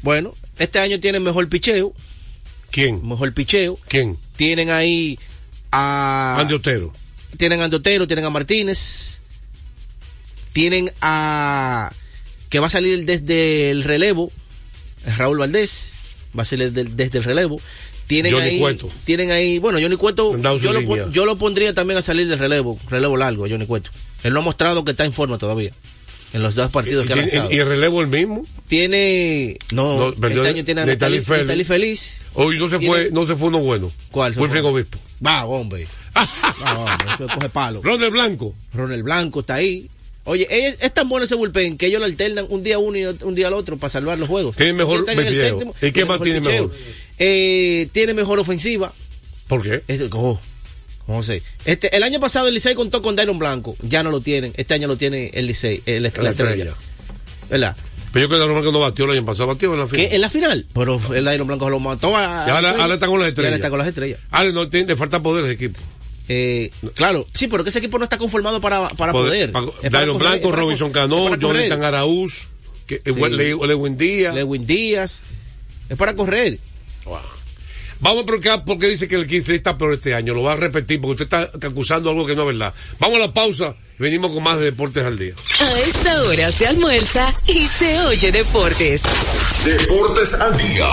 Bueno, 0.03 0.35
este 0.59 0.79
año 0.81 0.99
tienen 1.01 1.23
mejor 1.23 1.49
picheo, 1.49 1.95
¿Quién? 2.72 3.06
mejor 3.06 3.32
picheo. 3.32 3.78
¿Quién? 3.87 4.18
Tienen 4.37 4.70
ahí 4.70 5.18
a 5.70 6.37
Andy 6.40 6.54
Otero. 6.54 6.92
tienen 7.37 7.61
a 7.61 7.64
Andotero, 7.64 8.06
tienen 8.06 8.24
a 8.24 8.30
Martínez, 8.30 9.20
tienen 10.52 10.90
a 11.00 11.92
que 12.48 12.58
va 12.58 12.66
a 12.66 12.70
salir 12.70 13.04
desde 13.04 13.70
el 13.70 13.85
relevo, 13.85 14.32
Raúl 15.16 15.38
Valdés, 15.38 15.94
va 16.37 16.42
a 16.42 16.46
salir 16.46 16.72
desde 16.72 17.18
el 17.18 17.24
relevo. 17.24 17.61
Tienen 18.06 18.35
Johnny 18.35 18.46
ahí, 18.46 18.58
Cueto. 18.58 18.90
tienen 19.04 19.30
ahí, 19.30 19.58
bueno, 19.58 19.78
Johnny 19.80 19.96
Cueto, 19.96 20.37
yo 20.58 20.72
lo, 20.72 21.11
yo 21.11 21.24
lo 21.24 21.38
pondría 21.38 21.72
también 21.72 21.98
a 21.98 22.02
salir 22.02 22.26
del 22.28 22.38
relevo, 22.38 22.78
relevo 22.90 23.16
largo, 23.16 23.46
Johnny 23.48 23.66
Cueto. 23.66 23.90
Él 24.22 24.35
no 24.35 24.40
ha 24.40 24.42
mostrado 24.42 24.85
que 24.85 24.90
está 24.90 25.04
en 25.04 25.12
forma 25.12 25.38
todavía. 25.38 25.72
En 26.33 26.42
los 26.42 26.55
dos 26.55 26.71
partidos 26.71 27.05
¿Y, 27.05 27.09
que 27.09 27.12
ha 27.12 27.16
lanzado. 27.16 27.53
y 27.53 27.59
el 27.59 27.66
relevo 27.66 28.01
el 28.01 28.07
mismo? 28.07 28.45
Tiene, 28.66 29.59
no, 29.73 29.99
No, 30.11 30.14
perdió 30.14 30.40
este 30.40 30.55
año 30.55 30.64
tiene 30.64 30.81
a. 30.81 30.87
Netalí 30.87 31.21
Feliz. 31.64 32.21
Hoy 32.35 32.59
no 32.59 32.68
se 32.71 32.79
Tiene- 32.79 32.95
fue, 32.95 33.11
no 33.12 33.27
se 33.27 33.37
fue 33.37 33.49
uno 33.49 33.59
bueno. 33.59 33.92
¿Cuál 34.11 34.38
Wilfred? 34.38 34.64
Obispo. 34.64 34.99
Va, 35.25 35.45
hombre. 35.45 35.87
Va, 36.16 36.79
hombre, 36.79 37.07
eso 37.14 37.27
coge 37.35 37.49
palo. 37.51 37.81
Ronald 37.85 38.12
Blanco. 38.12 38.55
Ronald 38.73 39.03
Blanco 39.03 39.40
está 39.40 39.55
ahí. 39.57 39.88
Oye, 40.25 40.47
es 40.51 40.95
tan 40.95 41.09
bueno 41.09 41.25
ese 41.25 41.35
bullpen 41.35 41.77
que 41.77 41.87
ellos 41.87 41.99
lo 41.99 42.07
alternan 42.07 42.47
un 42.49 42.62
día 42.62 42.79
uno 42.79 42.97
y 42.97 43.05
un 43.05 43.35
día 43.35 43.49
al 43.49 43.55
otro 43.55 43.77
para 43.77 43.90
salvar 43.90 44.18
los 44.18 44.29
juegos. 44.29 44.55
Tiene 44.55 44.73
mejor 44.75 45.05
séptimo, 45.05 45.75
¿Y 45.83 45.90
qué 45.90 46.05
más 46.05 46.21
tiene 46.21 46.40
mejor? 46.40 46.71
Eh, 47.18 47.88
tiene 47.92 48.14
mejor 48.14 48.38
ofensiva. 48.38 48.92
¿Por 49.49 49.62
qué? 49.62 49.83
Es, 49.88 50.01
oh, 50.12 50.40
no 51.16 51.22
sé. 51.22 51.42
Este, 51.64 51.94
el 51.96 52.03
año 52.03 52.20
pasado 52.20 52.48
el 52.48 52.55
Licey 52.55 52.75
contó 52.75 53.03
con 53.03 53.16
Dairon 53.16 53.38
Blanco. 53.38 53.77
Ya 53.83 54.03
no 54.03 54.11
lo 54.11 54.20
tienen. 54.20 54.53
Este 54.57 54.75
año 54.75 54.88
lo 54.88 54.96
tiene 54.96 55.31
el 55.35 55.46
Licey, 55.46 55.83
el, 55.87 56.03
la 56.05 56.12
La 56.20 56.31
estrella. 56.31 56.31
estrella. 56.53 56.75
¿Verdad? 57.51 57.77
Pero 58.12 58.25
yo 58.25 58.29
creo 58.29 58.38
que 58.38 58.38
Dairon 58.40 58.55
Blanco 58.57 58.72
no 58.72 58.81
batió 58.81 59.05
el 59.07 59.11
año 59.12 59.25
pasado, 59.25 59.46
batió 59.48 59.72
en 59.72 59.81
la 59.81 59.87
final. 59.87 60.09
En 60.12 60.20
la 60.20 60.31
final. 60.31 60.66
Pero 60.75 61.01
el 61.14 61.25
Dairon 61.25 61.46
Blanco 61.46 61.70
lo 61.70 61.81
mató 61.81 62.16
a. 62.16 62.44
Y 62.46 62.51
ahora, 62.51 62.70
ahora 62.83 62.94
está 62.94 63.07
con 63.07 63.18
las 63.20 63.29
Y 63.29 63.29
ahora 63.29 63.29
estrellas. 63.29 63.55
está 63.55 63.70
con 63.70 63.79
las 63.79 63.88
estrellas. 63.88 64.20
Ahora 64.31 64.53
no 64.53 64.68
tiene, 64.68 64.96
falta 64.96 65.20
poder 65.22 65.44
ese 65.44 65.55
equipo. 65.55 65.79
Eh, 66.29 66.70
claro, 66.94 67.27
sí, 67.35 67.48
pero 67.48 67.64
que 67.64 67.70
ese 67.70 67.79
equipo 67.81 67.98
no 67.98 68.05
está 68.05 68.16
conformado 68.16 68.61
para, 68.61 68.88
para 68.90 69.12
poder. 69.12 69.51
Para 69.53 69.66
correr, 69.66 69.90
Blanco, 70.18 70.51
para 70.51 70.62
Robinson 70.62 70.92
Cano. 70.92 71.35
Jonathan 71.37 71.83
Araúz, 71.85 72.48
que, 72.87 72.96
eh, 72.96 73.12
Sí. 73.12 73.20
Lewin 73.66 73.96
Díaz. 73.96 74.35
Lewin 74.35 74.66
Díaz. 74.66 75.20
Es 75.88 75.96
para 75.96 76.14
correr. 76.14 76.59
Vamos 78.03 78.25
por 78.25 78.35
acá 78.35 78.65
porque 78.65 78.88
dice 78.88 79.07
que 79.07 79.15
el 79.15 79.29
15 79.29 79.55
está 79.55 79.79
peor 79.79 79.95
este 79.95 80.12
año. 80.12 80.35
Lo 80.35 80.43
va 80.43 80.55
a 80.55 80.57
repetir 80.57 81.01
porque 81.01 81.23
usted 81.23 81.45
está 81.45 81.69
acusando 81.69 82.11
algo 82.11 82.27
que 82.27 82.35
no 82.35 82.43
es 82.43 82.49
verdad. 82.49 82.75
Vamos 82.99 83.19
a 83.19 83.21
la 83.21 83.33
pausa 83.33 83.77
y 83.97 84.03
venimos 84.03 84.33
con 84.33 84.43
más 84.43 84.59
de 84.59 84.65
Deportes 84.65 85.05
al 85.05 85.17
Día. 85.17 85.35
A 85.61 85.79
esta 85.79 86.21
hora 86.25 86.51
se 86.51 86.67
almuerza 86.67 87.33
y 87.47 87.61
se 87.69 88.01
oye 88.01 88.33
deportes. 88.33 89.05
Deportes 89.65 90.35
al 90.35 90.59
día. 90.59 90.88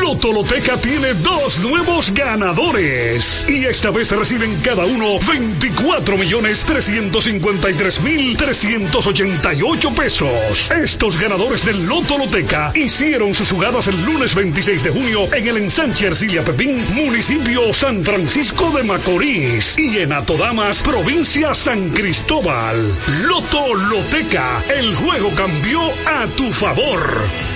Lotoloteca 0.00 0.80
tiene 0.80 1.12
dos 1.12 1.58
nuevos 1.58 2.10
ganadores. 2.14 3.44
Y 3.46 3.66
esta 3.66 3.90
vez 3.90 4.10
reciben 4.12 4.56
cada 4.64 4.86
uno 4.86 5.18
24 5.28 6.16
millones 6.16 6.64
353 6.64 8.00
mil 8.00 8.34
388 8.34 9.92
pesos. 9.92 10.70
Estos 10.70 11.20
ganadores 11.20 11.66
del 11.66 11.84
Lotoloteca 11.84 12.72
hicieron 12.74 13.34
sus 13.34 13.50
jugadas 13.50 13.88
el 13.88 14.02
lunes 14.06 14.34
26 14.34 14.84
de 14.84 14.90
junio 14.90 15.34
en 15.34 15.48
el 15.48 15.58
ensanche 15.58 16.06
Ercilia 16.06 16.45
Pepín, 16.46 16.78
municipio 16.94 17.72
San 17.72 18.04
Francisco 18.04 18.70
de 18.70 18.84
Macorís. 18.84 19.76
Y 19.78 19.98
en 19.98 20.12
Atodamas, 20.12 20.80
provincia 20.80 21.52
San 21.54 21.90
Cristóbal. 21.90 22.96
Lotoloteca, 23.26 24.62
el 24.68 24.94
juego 24.94 25.32
cambió 25.34 25.80
a 26.06 26.28
tu 26.36 26.52
favor. 26.52 27.55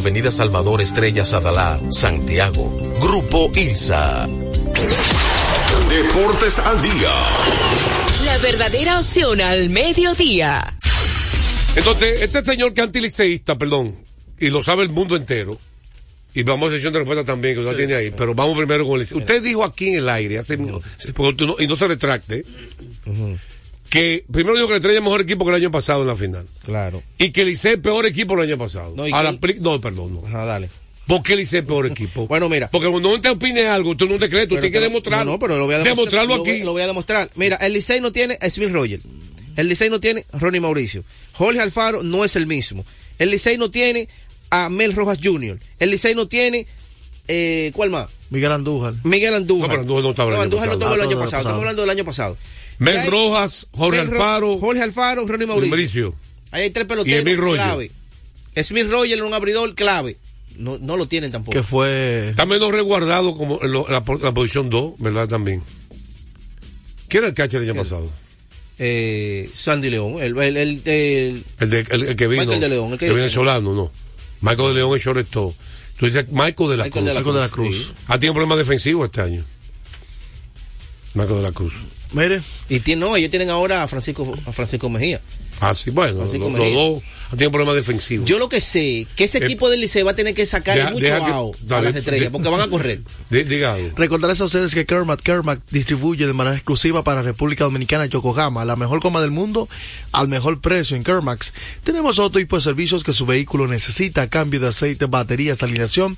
Avenida 0.00 0.30
Salvador 0.30 0.80
Estrella 0.80 1.26
Sadalá, 1.26 1.78
Santiago. 1.90 2.74
Grupo 3.02 3.52
ILSA. 3.54 4.26
Deportes 5.90 6.58
al 6.58 6.80
día. 6.80 7.12
La 8.24 8.38
verdadera 8.38 8.98
opción 8.98 9.42
al 9.42 9.68
mediodía. 9.68 10.78
Entonces, 11.76 12.22
este 12.22 12.42
señor 12.42 12.72
que 12.72 12.80
es 12.80 12.86
antiliceísta, 12.86 13.58
perdón, 13.58 13.94
y 14.38 14.48
lo 14.48 14.62
sabe 14.62 14.84
el 14.84 14.88
mundo 14.88 15.16
entero, 15.16 15.58
y 16.34 16.44
vamos 16.44 16.70
a 16.70 16.76
sesión 16.76 16.94
de 16.94 17.00
respuesta 17.00 17.22
también, 17.24 17.54
que 17.56 17.60
usted 17.60 17.76
tiene 17.76 17.94
ahí, 17.94 18.10
pero 18.10 18.34
vamos 18.34 18.56
primero 18.56 18.86
con 18.86 18.98
el. 19.02 19.06
Usted 19.06 19.42
dijo 19.42 19.62
aquí 19.64 19.88
en 19.88 19.96
el 19.96 20.08
aire, 20.08 20.38
hace, 20.38 20.56
no- 20.56 20.80
y 21.58 21.66
no 21.66 21.76
se 21.76 21.88
retracte, 21.88 22.42
que 23.90 24.24
primero 24.32 24.54
dijo 24.54 24.66
que 24.68 24.72
la 24.74 24.76
estrella 24.78 24.98
es 24.98 25.04
mejor 25.04 25.20
equipo 25.20 25.44
que 25.44 25.50
el 25.50 25.56
año 25.56 25.70
pasado 25.70 26.00
en 26.02 26.06
la 26.08 26.16
final. 26.16 26.46
Claro. 26.64 27.02
Y 27.18 27.30
que 27.30 27.42
el 27.42 27.48
Licey 27.48 27.72
es 27.72 27.78
peor 27.78 28.06
equipo 28.06 28.34
el 28.34 28.40
año 28.48 28.56
pasado. 28.56 28.94
No, 28.96 29.06
no, 29.06 29.80
perdón, 29.80 30.14
no. 30.14 30.26
Ajá, 30.26 30.44
dale. 30.46 30.70
¿Por 31.06 31.22
qué 31.24 31.32
el 31.32 31.40
Licey 31.40 31.60
es 31.60 31.66
peor 31.66 31.86
equipo? 31.86 32.26
Bueno, 32.28 32.48
mira. 32.48 32.70
Porque 32.70 32.88
cuando 32.88 33.08
uno 33.08 33.20
te 33.20 33.28
opine 33.28 33.66
algo, 33.66 33.96
tú 33.96 34.06
no 34.08 34.16
te 34.18 34.28
crees, 34.30 34.44
tú 34.48 34.54
Pero 34.54 34.60
tienes 34.62 34.70
que 34.72 34.78
que- 34.78 34.80
demostrarlo. 34.88 35.24
No, 35.24 35.32
no, 35.32 35.38
pero 35.40 35.56
lo 35.58 35.66
voy 35.66 35.74
a 35.74 35.78
demostrar. 35.78 35.96
Demostrarlo 35.96 36.36
lo 36.36 36.42
voy- 36.44 36.50
aquí. 36.52 36.62
Lo 36.64 36.72
voy 36.72 36.82
a 36.82 36.86
demostrar. 36.86 37.30
Mira, 37.34 37.56
el 37.56 37.72
Licey 37.72 38.00
no 38.00 38.12
tiene 38.12 38.38
a 38.40 38.48
Smith 38.48 38.70
Roger. 38.70 39.00
El 39.56 39.68
Licey 39.68 39.90
no 39.90 39.98
tiene 39.98 40.24
a 40.32 40.38
Ronnie 40.38 40.60
Mauricio. 40.60 41.02
Jorge 41.32 41.60
Alfaro 41.60 42.02
no 42.04 42.24
es 42.24 42.36
el 42.36 42.46
mismo. 42.46 42.86
El 43.18 43.30
Licey 43.30 43.58
no 43.58 43.70
tiene 43.70 44.08
a 44.50 44.68
Mel 44.68 44.92
Rojas 44.94 45.18
Jr. 45.22 45.58
El 45.80 45.90
Licey 45.90 46.14
no 46.14 46.28
tiene, 46.28 46.66
eh, 47.26 47.72
¿cuál 47.74 47.90
más? 47.90 48.06
Miguel 48.30 48.52
Andújar. 48.52 48.94
Miguel 49.02 49.34
Andújar. 49.34 49.62
No, 49.62 49.68
pero 49.68 49.80
Andújar 49.82 50.02
no 50.04 50.10
estaba 50.10 50.28
el 50.30 50.34
No, 50.36 50.40
año 50.40 50.44
Andújar 50.44 50.66
no 50.68 50.72
pasado. 50.72 50.90
estuvo 50.90 50.94
el 50.94 51.00
Ah, 51.00 51.04
año 51.04 51.10
no, 51.10 51.18
no, 51.18 51.24
pasado. 51.24 51.42
no. 51.42 51.48
Estamos 51.48 51.58
hablando 51.60 51.82
del 51.82 51.90
año 51.90 52.04
pasado. 52.04 52.36
Mel 52.80 52.98
Y 53.06 53.08
Rojas, 53.10 53.68
Jorge 53.72 54.02
Mel 54.04 54.10
Alfaro, 54.14 54.58
Jorge 54.58 54.82
Alfaro, 54.82 55.26
Ronnie 55.26 55.46
Mauricio. 55.46 55.70
Mauricio. 55.70 56.14
Ahí 56.50 56.62
hay 56.64 56.70
tres 56.70 56.84
Y 56.84 56.88
peloteros 56.88 57.36
Roger. 57.36 57.56
clave. 57.56 57.90
Smith 58.62 58.90
Roger 58.90 59.12
era 59.18 59.24
un 59.24 59.34
abridor 59.34 59.74
clave. 59.74 60.16
No, 60.56 60.76
no 60.78 60.96
lo 60.96 61.06
tienen 61.06 61.30
tampoco. 61.30 61.56
Que 61.56 61.62
fue. 61.62 62.30
Está 62.30 62.44
menos 62.46 62.72
resguardado 62.72 63.36
como 63.36 63.60
en 63.62 63.70
lo- 63.72 63.86
la, 63.88 64.02
po- 64.04 64.18
la 64.18 64.32
posición 64.32 64.68
2, 64.68 64.94
¿verdad? 64.98 65.28
También. 65.28 65.62
¿Quién 67.08 67.22
era 67.22 67.28
el 67.28 67.34
catcher 67.34 67.62
el 67.62 67.70
año 67.70 67.80
pasado? 67.80 68.10
Eh, 68.78 69.48
Sandy 69.54 69.90
León. 69.90 70.16
El, 70.20 70.36
el, 70.38 70.56
el- 70.56 70.82
el- 70.86 71.44
El, 71.60 71.70
de, 71.70 71.86
el, 71.90 72.02
el 72.08 72.16
que 72.16 72.26
vino. 72.28 72.42
Michael 72.42 72.60
de 72.60 72.68
León, 72.68 72.92
el 72.92 72.98
que- 72.98 73.06
que 73.08 73.14
viene 73.14 73.28
solano, 73.30 73.74
no. 73.74 73.92
Michael 74.40 74.68
de 74.68 74.74
León 74.74 74.96
es 74.96 75.04
shortstop. 75.04 75.54
Tú 75.98 76.06
dices 76.06 76.26
Michael 76.30 76.70
de 76.70 76.76
la 76.78 76.84
Michael 76.84 76.90
Cruz. 76.90 77.04
de 77.04 77.14
la 77.14 77.20
de 77.20 77.40
la 77.40 77.48
Cruz, 77.50 77.76
Cruz. 77.76 77.86
sí. 77.88 78.04
Ha 78.08 78.14
tenido 78.18 78.32
problemas 78.34 78.58
defensivos 78.58 79.04
este 79.06 79.20
año. 79.20 79.44
Michael 81.14 81.36
de 81.36 81.42
la 81.42 81.52
Cruz. 81.52 81.74
Mire, 82.12 82.42
Y 82.68 82.80
tiene, 82.80 83.00
no, 83.00 83.16
ellos 83.16 83.30
tienen 83.30 83.50
ahora 83.50 83.82
a 83.82 83.88
Francisco, 83.88 84.32
a 84.46 84.52
Francisco 84.52 84.88
Mejía. 84.88 85.20
Ah, 85.60 85.74
sí, 85.74 85.90
bueno, 85.90 86.18
los, 86.20 86.32
dos 86.32 87.02
han 87.30 87.38
tenido 87.38 87.50
problemas 87.52 87.74
defensivos. 87.76 88.28
Yo 88.28 88.38
lo 88.38 88.48
que 88.48 88.60
sé, 88.60 89.06
que 89.16 89.24
ese 89.24 89.38
Eh, 89.38 89.44
equipo 89.44 89.70
del 89.70 89.80
Liceo 89.80 90.04
va 90.04 90.12
a 90.12 90.14
tener 90.14 90.34
que 90.34 90.42
deja- 90.42 90.90
mucho 90.90 91.04
deja 91.04 91.18
que- 91.24 91.32
ao 91.32 91.52
a 91.70 91.80
las 91.80 91.94
estrellas, 91.96 92.24
de- 92.24 92.30
porque 92.30 92.48
van 92.48 92.60
a 92.60 92.68
correr. 92.68 93.00
Di- 93.30 93.44
diga 93.44 93.74
algo. 93.74 93.90
recordarles 93.96 94.40
a 94.40 94.44
ustedes 94.44 94.74
que 94.74 94.84
Kermac 94.86 95.22
Kermac 95.22 95.60
distribuye 95.70 96.26
de 96.26 96.32
manera 96.32 96.56
exclusiva 96.56 97.04
para 97.04 97.22
República 97.22 97.64
Dominicana 97.64 98.06
Yokohama, 98.06 98.64
la 98.64 98.76
mejor 98.76 99.00
coma 99.00 99.20
del 99.20 99.30
mundo 99.30 99.68
al 100.12 100.28
mejor 100.28 100.60
precio 100.60 100.96
en 100.96 101.04
Kermax. 101.04 101.52
Tenemos 101.84 102.18
otro 102.18 102.40
tipo 102.40 102.56
de 102.56 102.62
servicios 102.62 103.04
que 103.04 103.12
su 103.12 103.26
vehículo 103.26 103.66
necesita, 103.68 104.28
cambio 104.28 104.60
de 104.60 104.68
aceite, 104.68 105.06
baterías, 105.06 105.62
alineación, 105.62 106.16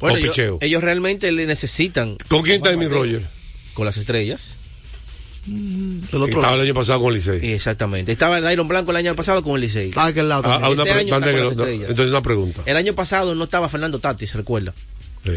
Bueno, 0.00 0.16
o 0.16 0.18
ellos, 0.18 0.30
picheo. 0.30 0.58
ellos 0.60 0.82
realmente 0.82 1.30
le 1.32 1.46
necesitan. 1.46 2.16
¿Con 2.28 2.42
quién 2.42 2.56
está 2.56 2.70
mi 2.76 2.86
bateo. 2.86 3.02
Roger? 3.02 3.26
Con 3.74 3.86
las 3.86 3.96
estrellas. 3.96 4.58
Otro 6.08 6.24
Estaba 6.26 6.42
lado. 6.42 6.54
el 6.56 6.60
año 6.62 6.74
pasado 6.74 7.00
con 7.00 7.08
el 7.08 7.14
Licey. 7.16 7.52
Exactamente. 7.52 8.12
Estaba 8.12 8.38
el 8.38 8.50
Iron 8.52 8.66
Blanco 8.66 8.90
el 8.92 8.96
año 8.96 9.14
pasado 9.14 9.42
con 9.44 9.54
el 9.56 9.60
Licey. 9.60 9.90
Ah, 9.94 10.06
aquel 10.06 10.28
lado. 10.28 10.42
Ah, 10.46 10.60
ah, 10.62 10.70
una 10.70 10.82
Este 10.84 10.94
año 10.98 11.14
está 11.14 11.16
antes 11.16 11.32
con 11.32 11.40
que 11.40 11.46
las 11.46 11.56
lo- 11.56 11.62
estrellas. 11.64 11.90
entonces 11.90 12.10
una 12.10 12.22
pregunta. 12.22 12.62
El 12.66 12.76
año 12.76 12.94
pasado 12.94 13.34
no 13.34 13.44
estaba 13.44 13.68
Fernando 13.68 13.98
Tati, 13.98 14.26
se 14.26 14.38
recuerda. 14.38 14.74
Sí. 15.24 15.32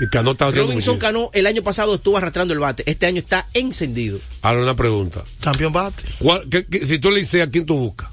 Y 0.00 0.08
Cano 0.08 0.34
Robinson. 0.34 0.98
Cano 0.98 1.30
el 1.34 1.46
año 1.46 1.62
pasado 1.62 1.94
estuvo 1.94 2.16
arrastrando 2.16 2.54
el 2.54 2.60
bate. 2.60 2.82
Este 2.86 3.06
año 3.06 3.18
está 3.18 3.46
encendido. 3.54 4.18
Ahora 4.42 4.62
una 4.62 4.74
pregunta. 4.76 5.22
Campeón 5.40 5.72
bate. 5.72 6.02
¿Cuál- 6.18 6.48
qué- 6.50 6.64
qué- 6.66 6.86
si 6.86 6.98
tú 6.98 7.08
eres 7.08 7.20
Licey, 7.20 7.42
¿a 7.42 7.50
quién 7.50 7.66
tú 7.66 7.76
buscas? 7.76 8.08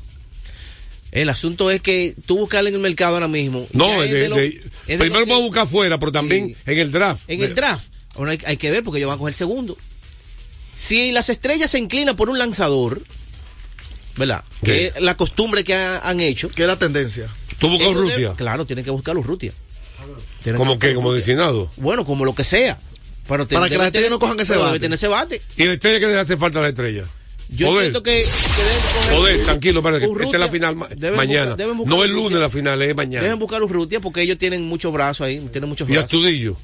El 1.11 1.29
asunto 1.29 1.71
es 1.71 1.81
que 1.81 2.13
tú 2.25 2.37
buscarle 2.37 2.69
en 2.69 2.75
el 2.75 2.81
mercado 2.81 3.13
ahora 3.15 3.29
mismo. 3.29 3.65
No, 3.71 4.03
es 4.03 4.11
de- 4.11 4.19
de 4.19 4.29
lo- 4.29 4.35
de- 4.35 4.47
es 4.47 4.61
de 4.87 4.97
primero 4.97 5.25
vamos 5.25 5.39
a 5.41 5.45
buscar 5.45 5.63
afuera, 5.63 5.97
pero 5.97 6.11
también 6.11 6.49
Sí. 6.49 6.55
en 6.65 6.77
el 6.79 6.91
draft. 6.91 7.23
En 7.29 7.41
el 7.41 7.55
draft. 7.55 7.87
Ahora 8.15 8.31
hay, 8.31 8.39
hay 8.45 8.57
que 8.57 8.69
ver 8.69 8.83
porque 8.83 8.97
ellos 8.99 9.07
van 9.07 9.15
a 9.15 9.19
coger 9.19 9.33
segundo. 9.33 9.77
Si 10.75 11.11
las 11.11 11.29
estrellas 11.29 11.71
se 11.71 11.79
inclinan 11.79 12.15
por 12.15 12.29
un 12.29 12.37
lanzador, 12.37 13.01
¿verdad? 14.17 14.43
¿Qué? 14.63 14.71
Que 14.71 14.85
es 14.87 15.01
la 15.01 15.15
costumbre 15.15 15.63
que 15.63 15.73
ha- 15.73 15.99
han 15.99 16.19
hecho. 16.19 16.49
¿Qué 16.49 16.63
es 16.63 16.67
la 16.67 16.77
tendencia? 16.77 17.27
¿Tú 17.59 17.69
buscas 17.69 17.87
deben- 17.89 18.35
Claro, 18.35 18.65
tienen 18.65 18.83
que 18.85 18.91
buscar 18.91 19.15
a 19.15 19.19
Urrutia. 19.19 19.53
¿Como 20.55 20.73
a 20.73 20.93
¿Como 20.95 21.13
designado? 21.13 21.71
Bueno, 21.77 22.05
como 22.05 22.23
lo 22.25 22.33
que 22.35 22.43
sea. 22.43 22.77
Pero 23.27 23.45
te- 23.45 23.55
Para 23.55 23.67
que 23.67 23.77
las 23.77 23.87
estrellas 23.87 24.09
no 24.09 24.19
cojan 24.19 24.39
ese 24.39 24.53
bate. 24.55 24.67
debe 24.67 24.79
tener 24.79 24.95
ese 24.95 25.07
bate. 25.07 25.41
¿Y 25.57 25.65
la 25.65 25.73
estrella 25.73 25.99
que 25.99 26.07
le 26.07 26.17
hace 26.19 26.37
falta 26.37 26.59
a 26.59 26.61
la 26.61 26.69
estrella? 26.69 27.03
Yo 27.49 27.67
Poder. 27.67 27.85
entiendo 27.87 28.03
que, 28.03 28.11
que 28.11 28.63
deben 28.63 28.81
coger- 28.81 29.15
Poder, 29.17 29.43
tranquilo, 29.45 29.79
espérate, 29.79 30.05
que 30.05 30.23
esta 30.23 30.35
es 30.37 30.39
la 30.39 30.49
final 30.49 30.75
ma- 30.75 30.87
Deben 30.95 31.15
mañana. 31.17 31.39
buscar- 31.41 31.57
deben 31.57 31.77
buscar 31.77 31.95
no 31.97 32.03
el 32.03 32.11
Urrutia. 32.11 32.23
lunes 32.29 32.39
la 32.41 32.49
final, 32.49 32.81
es 32.81 32.95
mañana. 32.95 33.23
Deben 33.23 33.39
buscar 33.39 33.63
Urrutia 33.63 33.99
porque 33.99 34.21
ellos 34.21 34.37
tienen 34.37 34.63
muchos 34.63 34.91
brazos 34.93 35.25
ahí, 35.27 35.39
tienen 35.51 35.69
muchos 35.69 35.87
Y 35.89 35.93
brazos. 35.93 36.05
Astudillo. 36.05 36.57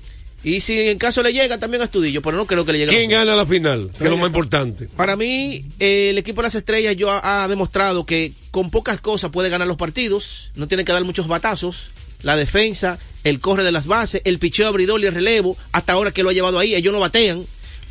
Y 0.46 0.60
si 0.60 0.78
en 0.90 0.98
caso 0.98 1.24
le 1.24 1.32
llega, 1.32 1.58
también 1.58 1.80
a 1.82 1.86
Astudillo, 1.86 2.22
pero 2.22 2.36
no 2.36 2.46
creo 2.46 2.66
que 2.66 2.74
le 2.74 2.80
llegue. 2.80 2.92
a 2.94 2.98
¿Quién 2.98 3.10
gana 3.10 3.34
la 3.34 3.46
final? 3.46 3.92
Que 3.98 4.04
es 4.04 4.10
lo 4.10 4.18
más 4.18 4.28
importante. 4.28 4.90
Para 4.98 5.16
mí, 5.16 5.64
eh, 5.80 6.10
el 6.10 6.18
equipo 6.18 6.42
de 6.42 6.48
las 6.48 6.56
estrellas 6.56 6.98
yo 6.98 7.10
ha, 7.12 7.44
ha 7.44 7.48
demostrado 7.48 8.06
que 8.06 8.34
con 8.52 8.70
pocas 8.70 9.00
cosas 9.00 9.32
puede 9.32 9.48
ganar 9.48 9.68
los 9.70 9.78
partidos, 9.78 10.52
no 10.56 10.68
tiene 10.68 10.84
que 10.84 10.92
dar 10.92 11.04
muchos 11.06 11.28
batazos, 11.28 11.92
la 12.24 12.36
defensa, 12.36 13.00
el 13.24 13.40
corre 13.40 13.64
de 13.64 13.72
las 13.72 13.86
bases, 13.88 14.22
el 14.26 14.40
picheo 14.40 14.68
abridor 14.68 15.02
y 15.02 15.06
el 15.06 15.14
relevo, 15.14 15.58
hasta 15.72 15.94
ahora 15.94 16.12
que 16.12 16.24
lo 16.24 16.30
ha 16.30 16.34
llevado 16.34 16.60
ahí, 16.60 16.76
ellos 16.76 16.94
no 16.94 17.00
batean. 17.00 17.46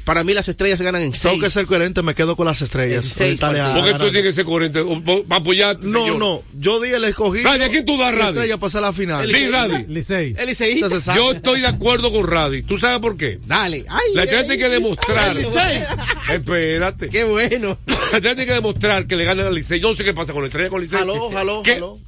Para 0.05 0.25
mí 0.25 0.35
las 0.35 0.49
estrellas 0.49 0.83
ganan 0.83 1.01
en 1.03 1.13
seis. 1.13 1.23
Tengo 1.35 1.45
que 1.45 1.49
ser 1.51 1.65
coherente, 1.65 2.03
me 2.03 2.17
quedo 2.17 2.35
con 2.35 2.45
las 2.45 2.61
estrellas. 2.61 3.05
Seis 3.05 3.39
partidos. 3.39 3.73
Porque 3.73 3.93
tú 3.93 3.99
tienes 4.11 4.23
que 4.25 4.33
ser 4.33 4.45
coherente 4.45 4.83
para 5.29 5.41
apoyar. 5.41 5.79
No, 5.85 6.19
no, 6.19 6.43
yo 6.59 6.81
di 6.81 6.91
el 6.91 7.05
escogido. 7.05 7.45
Radi, 7.49 7.63
¿a 7.63 7.69
quién 7.69 7.85
tú 7.85 7.97
das, 7.97 8.11
La 8.13 8.19
Radi? 8.19 8.29
estrella 8.31 8.59
para 8.59 8.81
la 8.81 8.93
final. 8.93 9.29
Di, 9.29 9.47
Radi. 9.47 9.85
Licey. 9.87 10.35
El 10.37 10.57
se 10.57 11.01
sabe. 11.01 11.17
Yo 11.21 11.31
estoy 11.31 11.61
de 11.61 11.69
acuerdo 11.69 12.11
con 12.13 12.27
Radi. 12.27 12.63
¿Tú 12.65 12.79
sabes 12.79 12.99
por 12.99 13.17
qué? 13.17 13.39
Dale. 13.47 13.85
Ay, 13.89 14.15
La 14.15 14.25
estrella 14.25 14.43
ay, 14.43 14.49
tiene 14.49 14.63
que 14.65 14.69
demostrar. 14.71 15.19
ay, 15.31 15.37
Licey. 15.37 15.85
Espérate. 16.31 17.09
Qué 17.09 17.23
bueno. 17.23 17.79
La 17.87 18.19
estrella 18.19 18.35
tiene 18.35 18.47
que 18.47 18.55
demostrar 18.55 19.07
que 19.07 19.15
le 19.15 19.25
ganan 19.25 19.47
al 19.47 19.55
Licey. 19.55 19.79
Yo 19.79 19.89
no 19.91 19.95
sé 19.95 20.03
qué 20.03 20.15
pasa 20.15 20.33
con 20.33 20.43
la 20.43 20.49
estrella 20.49 20.69
con 20.69 20.81
Licey. 20.81 20.99
Jaló, 20.99 21.31
jaló, 21.31 21.63
¿Qué? 21.63 21.75
jaló. 21.75 21.99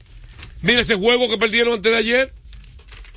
Mira 0.63 0.81
ese 0.81 0.97
juego 0.97 1.29
que 1.29 1.39
perdieron 1.39 1.75
antes 1.75 1.93
de 1.93 1.99
ayer. 1.99 2.33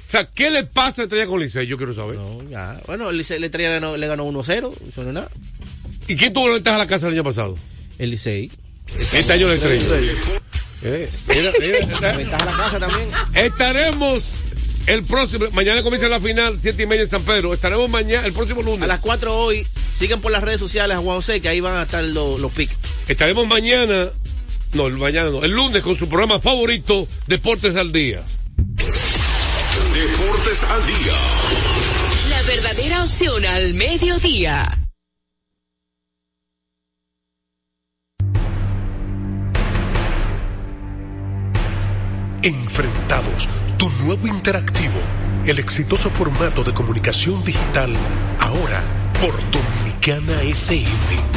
O 0.08 0.12
sea, 0.12 0.26
¿qué 0.26 0.50
le 0.50 0.64
pasa 0.64 0.90
a 0.90 0.98
la 1.00 1.04
estrella 1.04 1.28
con 1.28 1.40
Licey? 1.40 1.68
Yo 1.68 1.76
quiero 1.78 1.94
saber. 1.94 2.16
No, 2.18 2.42
ya. 2.50 2.80
Bueno, 2.88 3.10
el 3.10 3.20
Licey- 3.20 3.40
la 3.40 3.48
estrella 3.48 3.70
le 3.70 3.76
ganó, 3.76 3.98
le 3.98 4.08
ganó 4.08 4.26
1-0, 4.26 4.74
eso 4.88 5.04
no 5.04 5.08
es 5.10 5.14
nada. 5.14 5.30
¿Y 6.08 6.16
quién 6.16 6.32
tuvo 6.32 6.48
la 6.48 6.54
ventaja 6.56 6.76
a 6.78 6.80
la 6.80 6.88
casa 6.88 7.08
el 7.08 7.14
año 7.14 7.24
pasado? 7.26 7.58
El 8.00 8.12
Licey. 8.12 8.50
Este 9.12 9.34
año 9.34 9.48
la 9.50 9.56
estrella. 9.56 9.84
Eh, 10.84 11.10
mira, 11.28 11.52
mira, 11.60 12.18
Ventaja 12.18 12.46
la 12.46 12.52
casa 12.56 12.80
también. 12.80 13.10
Estaremos 13.34 14.40
el 14.86 15.04
próximo, 15.04 15.46
mañana 15.52 15.84
comienza 15.84 16.08
la 16.08 16.22
final, 16.22 16.58
siete 16.58 16.84
y 16.84 16.86
media 16.86 17.02
en 17.02 17.10
San 17.10 17.24
Pedro. 17.24 17.54
Estaremos 17.54 17.90
mañana, 17.90 18.26
el 18.26 18.32
próximo 18.32 18.62
lunes. 18.62 18.84
A 18.84 18.88
las 18.88 19.02
4 19.02 19.36
hoy, 19.36 19.68
siguen 19.94 20.22
por 20.22 20.32
las 20.32 20.42
redes 20.42 20.60
sociales 20.62 20.96
a 20.96 21.00
Juan 21.02 21.18
José, 21.18 21.42
que 21.42 21.50
ahí 21.50 21.60
van 21.60 21.76
a 21.76 21.84
estar 21.84 22.02
los, 22.04 22.40
los 22.40 22.52
pics. 22.54 22.74
Estaremos 23.10 23.46
mañana, 23.48 24.08
no, 24.74 24.88
el 24.88 24.94
mañana 24.98 25.32
no, 25.32 25.44
el 25.44 25.52
lunes 25.52 25.82
con 25.84 25.96
su 25.96 26.08
programa 26.08 26.40
favorito, 26.40 27.06
Deportes 27.28 27.76
al 27.76 27.92
Día. 27.92 28.24
Deportes 30.48 30.64
al 30.64 30.86
día. 30.88 31.14
La 32.30 32.44
verdadera 32.44 33.04
opción 33.04 33.46
al 33.46 33.74
mediodía. 33.74 34.70
Enfrentados, 42.44 43.50
tu 43.78 43.90
nuevo 44.04 44.28
interactivo, 44.28 45.00
el 45.46 45.60
exitoso 45.60 46.10
formato 46.10 46.64
de 46.64 46.74
comunicación 46.74 47.44
digital, 47.44 47.94
ahora 48.40 48.84
por 49.20 49.34
Dominicana 49.52 50.42
FM. 50.44 51.37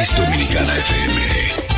es 0.00 0.14
Dominicana 0.16 0.72
FM. 0.76 1.69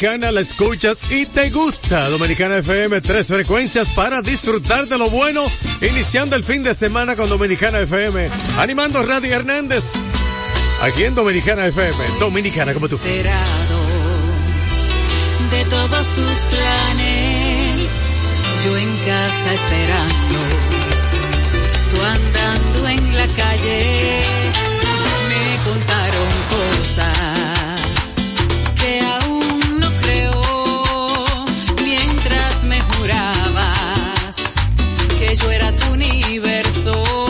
Dominicana 0.00 0.32
la 0.32 0.40
escuchas 0.40 0.96
y 1.10 1.26
te 1.26 1.50
gusta. 1.50 2.08
Dominicana 2.08 2.56
FM, 2.56 3.02
tres 3.02 3.26
frecuencias 3.26 3.90
para 3.90 4.22
disfrutar 4.22 4.88
de 4.88 4.96
lo 4.96 5.10
bueno, 5.10 5.44
iniciando 5.82 6.36
el 6.36 6.42
fin 6.42 6.62
de 6.62 6.74
semana 6.74 7.16
con 7.16 7.28
Dominicana 7.28 7.80
FM. 7.80 8.30
Animando 8.56 9.02
Radio 9.02 9.36
Hernández, 9.36 9.84
aquí 10.80 11.04
en 11.04 11.14
Dominicana 11.14 11.66
FM, 11.66 12.18
Dominicana 12.18 12.72
como 12.72 12.88
tú. 12.88 12.98
De 15.50 15.64
todos 15.68 16.08
tus 16.14 16.38
planes, 16.48 17.90
yo 18.64 18.74
en 18.78 18.96
casa 19.04 19.52
esperando, 19.52 20.38
tú 21.90 22.02
andando 22.02 22.88
en 22.88 23.16
la 23.18 23.26
calle, 23.26 24.20
me 25.28 25.70
contaron 25.70 26.28
cosas 26.48 27.49
que 35.30 35.36
yo 35.36 35.50
era 35.52 35.70
tu 35.70 35.92
universo. 35.92 37.29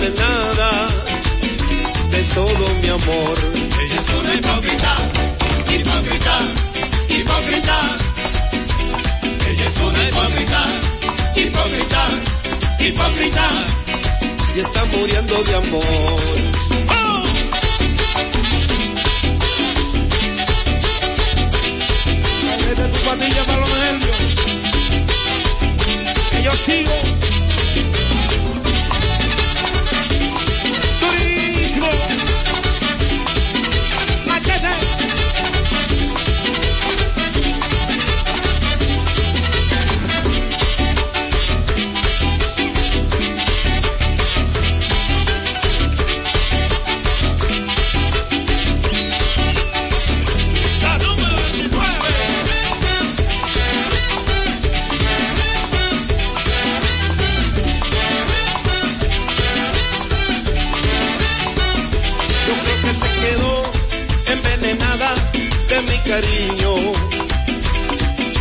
envenenada 0.00 0.86
de 2.10 2.22
todo 2.34 2.74
mi 2.80 2.88
amor. 2.88 3.36
Ella 3.82 4.00
es 4.00 4.08
una 4.10 4.34
hipócrita, 4.34 4.94
hipócrita, 5.74 6.38
hipócrita. 7.08 7.76
Ella 9.48 9.66
es 9.66 9.76
una 9.78 10.08
hipócrita, 10.08 10.66
hipócrita, 11.36 12.08
hipócrita. 12.78 13.46
Y 14.56 14.60
está 14.60 14.84
muriendo 14.86 15.42
de 15.42 15.54
amor. 15.56 16.20
Vete 22.66 22.88
tu 22.88 22.98
patilla 23.00 23.44
para 23.44 23.60
los 23.60 23.70
nervios. 23.70 24.16
Que 26.30 26.42
yo 26.42 26.52
sigo. 26.52 27.39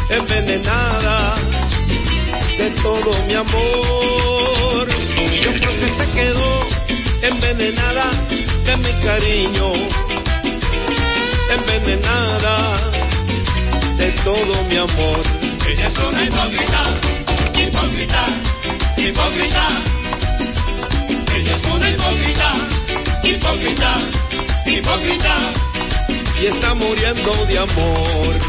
Envenenada 0.10 1.36
de 2.58 2.70
todo 2.82 3.12
mi 3.28 3.34
amor. 3.36 4.88
Yo 5.44 5.52
creo 5.52 5.80
que 5.80 5.90
se 5.90 6.12
quedó 6.14 6.60
envenenada 7.22 8.10
de 8.66 8.78
mi 8.78 8.94
cariño, 9.06 9.74
envenenada 11.58 12.74
de 13.98 14.12
todo 14.24 14.64
mi 14.70 14.78
amor. 14.78 15.20
Ella 15.70 15.88
es 15.88 15.98
una 16.00 16.24
hipócrita, 16.24 16.84
hipócrita, 17.54 18.26
hipócrita. 18.98 19.66
Ella 21.36 21.56
es 21.56 21.66
una 21.66 21.90
hipócrita, 21.90 22.56
hipócrita, 23.24 23.92
hipócrita. 24.66 25.69
Y 26.42 26.46
está 26.46 26.74
muriendo 26.74 27.46
de 27.48 27.60
amor. 27.60 28.40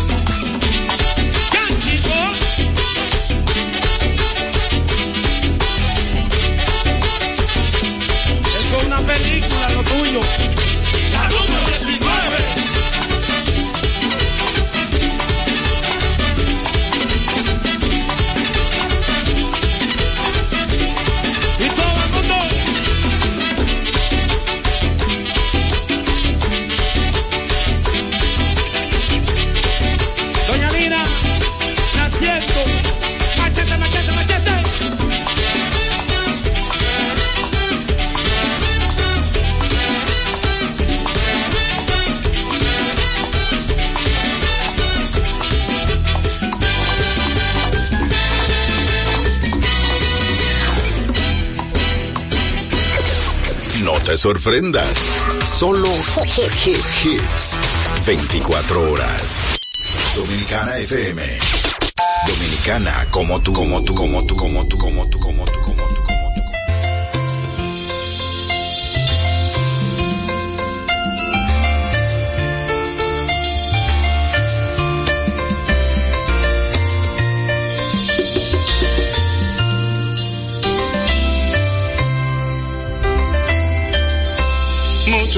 Eso 8.61 8.77
es 8.77 8.85
una 8.85 8.99
película, 9.01 9.71
lo 9.71 9.83
tuyo. 9.83 10.50
Sorprendas. 54.17 54.99
Solo 55.59 55.89
hits. 56.65 58.07
24 58.07 58.93
horas. 58.93 59.41
Dominicana 60.15 60.77
FM. 60.79 61.23
Dominicana 62.27 63.07
como 63.11 63.41
tú, 63.41 63.53
como 63.53 63.83
tú, 63.83 63.95
como 63.95 64.25
tú, 64.25 64.37
como 64.37 64.67
tú, 64.67 64.79
como 64.79 65.09
tú, 65.09 65.21
como 65.21 65.30
tú, 65.30 65.30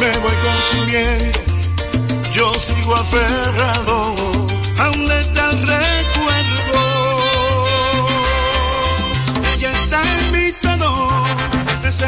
me 0.00 0.18
voy 0.18 0.34
consumiendo. 0.46 1.38
Yo 2.32 2.52
sigo 2.54 2.94
aferrado 2.94 4.14
a 4.78 4.90
un 4.90 5.08
letal 5.08 5.52
recuerdo. 5.52 6.80
Ella 9.54 9.72
está 9.72 10.00
en 10.02 10.32
mi 10.32 10.52
todo, 10.52 11.08
es 11.82 12.02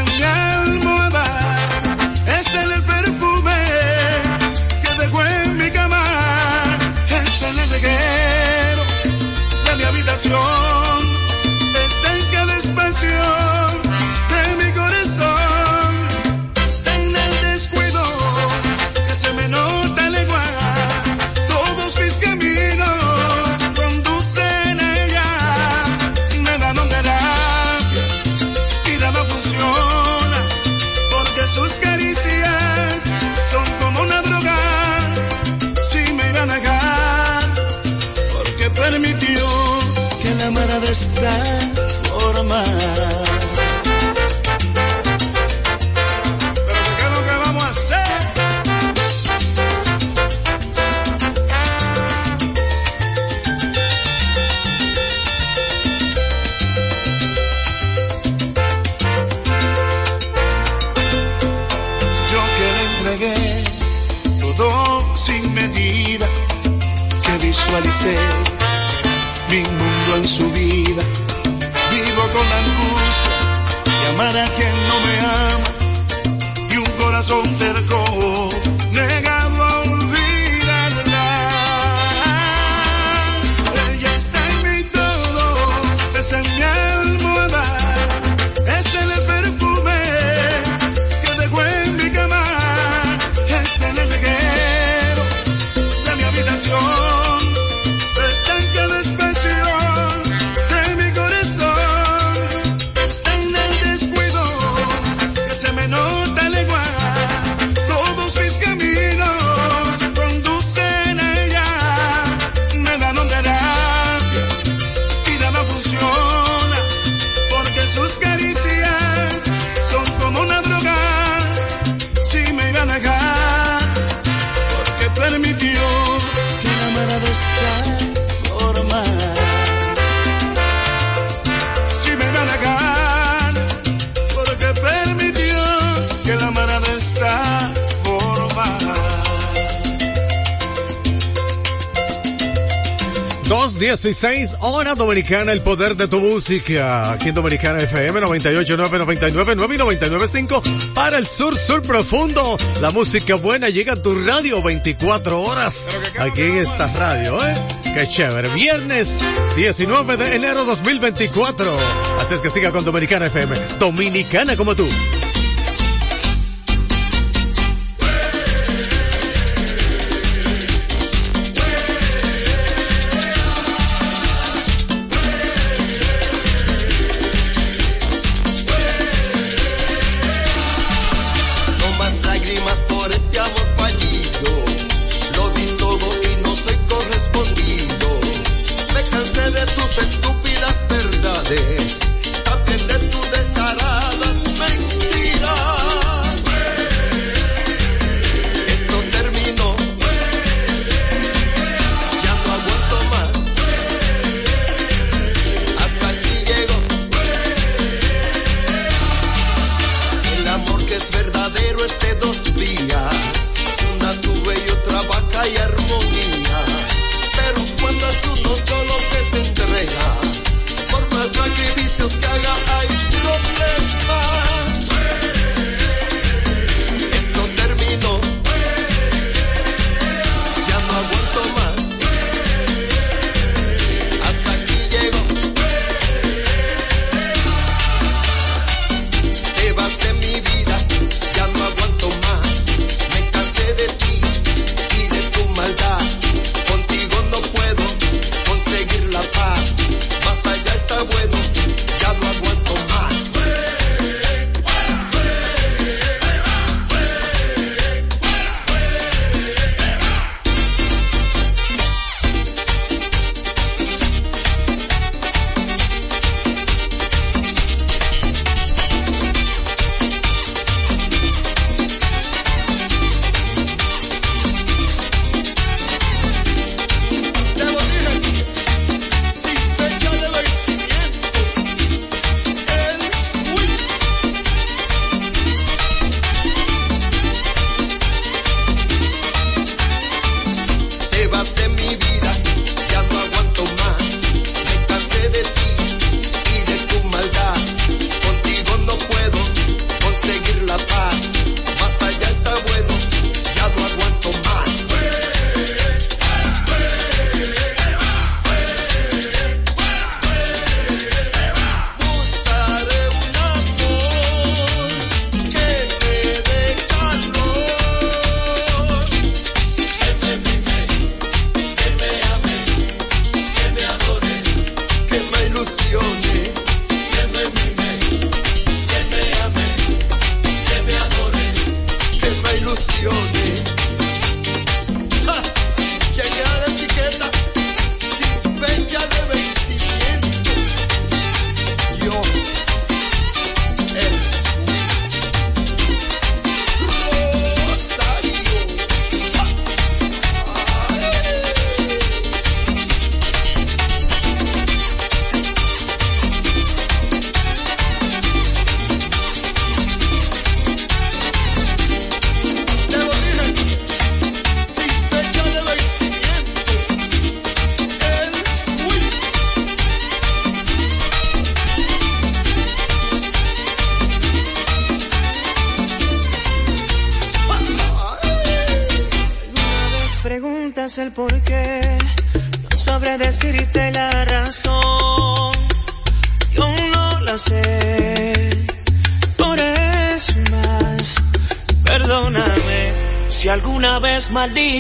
16 144.09 144.57
horas 144.61 144.97
dominicana, 144.97 145.53
el 145.53 145.61
poder 145.61 145.95
de 145.95 146.09
tu 146.09 146.19
música. 146.19 147.13
Aquí 147.13 147.29
en 147.29 147.35
Dominicana 147.35 147.79
FM 147.79 148.23
989, 148.23 148.99
99, 149.01 149.55
9 149.55 149.77
y 149.77 150.95
para 150.95 151.19
el 151.19 151.27
sur, 151.27 151.55
sur 151.59 151.83
profundo. 151.83 152.57
La 152.81 152.91
música 152.91 153.35
buena 153.35 153.69
llega 153.69 153.93
a 153.93 153.97
tu 153.97 154.19
radio 154.19 154.63
24 154.63 155.43
horas 155.43 155.91
aquí 156.19 156.41
en 156.41 156.57
esta 156.57 156.87
radio, 156.99 157.39
¿eh? 157.47 157.53
Qué 157.83 158.09
chévere. 158.09 158.49
Viernes 158.55 159.19
19 159.57 160.17
de 160.17 160.37
enero 160.37 160.65
2024. 160.65 161.71
Así 162.19 162.33
es 162.33 162.41
que 162.41 162.49
siga 162.49 162.73
con 162.73 162.87
Dominicana 162.87 163.27
FM. 163.27 163.55
Dominicana 163.79 164.57
como 164.57 164.75
tú. 164.75 164.89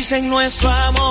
dicen 0.08 0.30
nuestro 0.30 0.70
amor. 0.70 1.07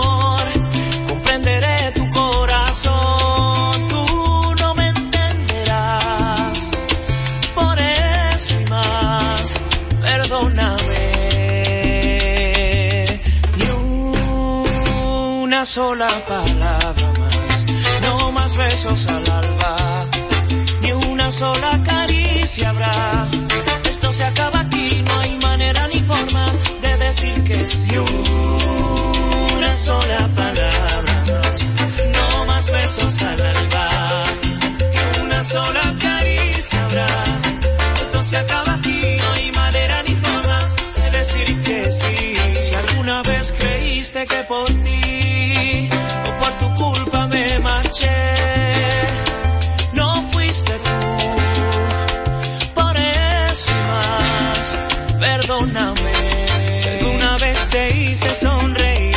hice 58.17 58.33
sonreír. 58.33 59.15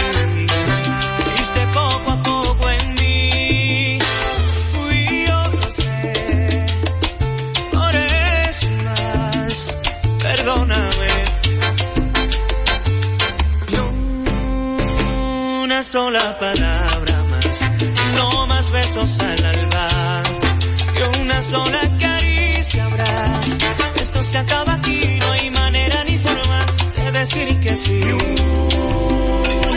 Viste 1.35 1.61
poco 1.73 2.11
a 2.11 2.23
poco 2.23 2.71
en 2.71 2.95
mí. 3.01 3.99
Fui 4.73 5.27
yo 5.27 5.49
no 5.59 5.71
sé. 5.71 6.67
Por 7.71 7.95
eso 7.95 8.67
más, 8.85 9.79
perdóname. 10.23 11.13
No 13.73 15.63
una 15.63 15.83
sola 15.83 16.39
palabra 16.39 17.25
más. 17.31 17.71
No 18.17 18.47
más 18.49 18.71
besos 18.71 19.21
al 19.21 19.45
alba. 19.47 20.23
Que 20.95 21.21
una 21.21 21.41
sola 21.41 21.81
caricia 21.99 22.85
habrá. 22.85 23.41
Esto 23.95 24.23
se 24.23 24.37
acaba 24.37 24.75
aquí, 24.75 25.19
no 25.21 25.33
hay 25.33 25.51
manera 25.51 26.05
ni 26.05 26.19
forma 26.19 26.67
de 26.97 27.13
decir 27.13 27.61
que 27.61 27.77
sí 27.77 28.70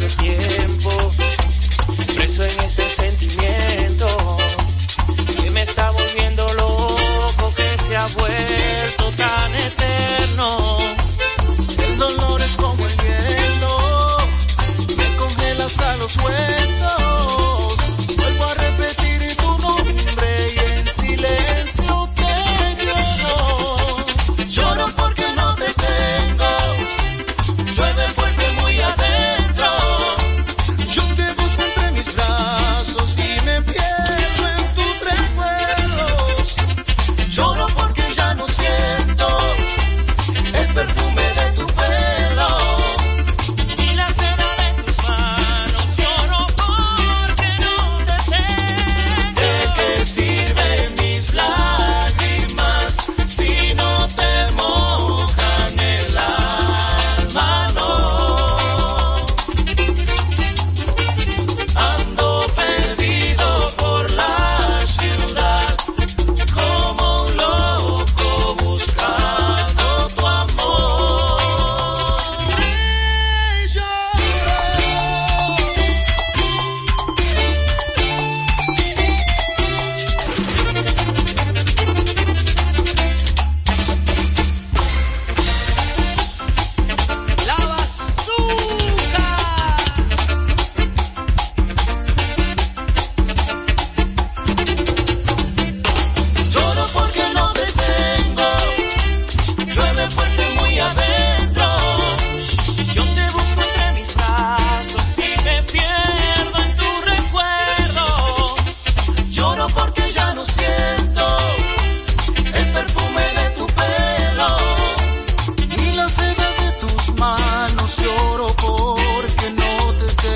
Va 0.00 0.06
dejando 0.06 0.49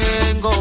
tengo. 0.01 0.54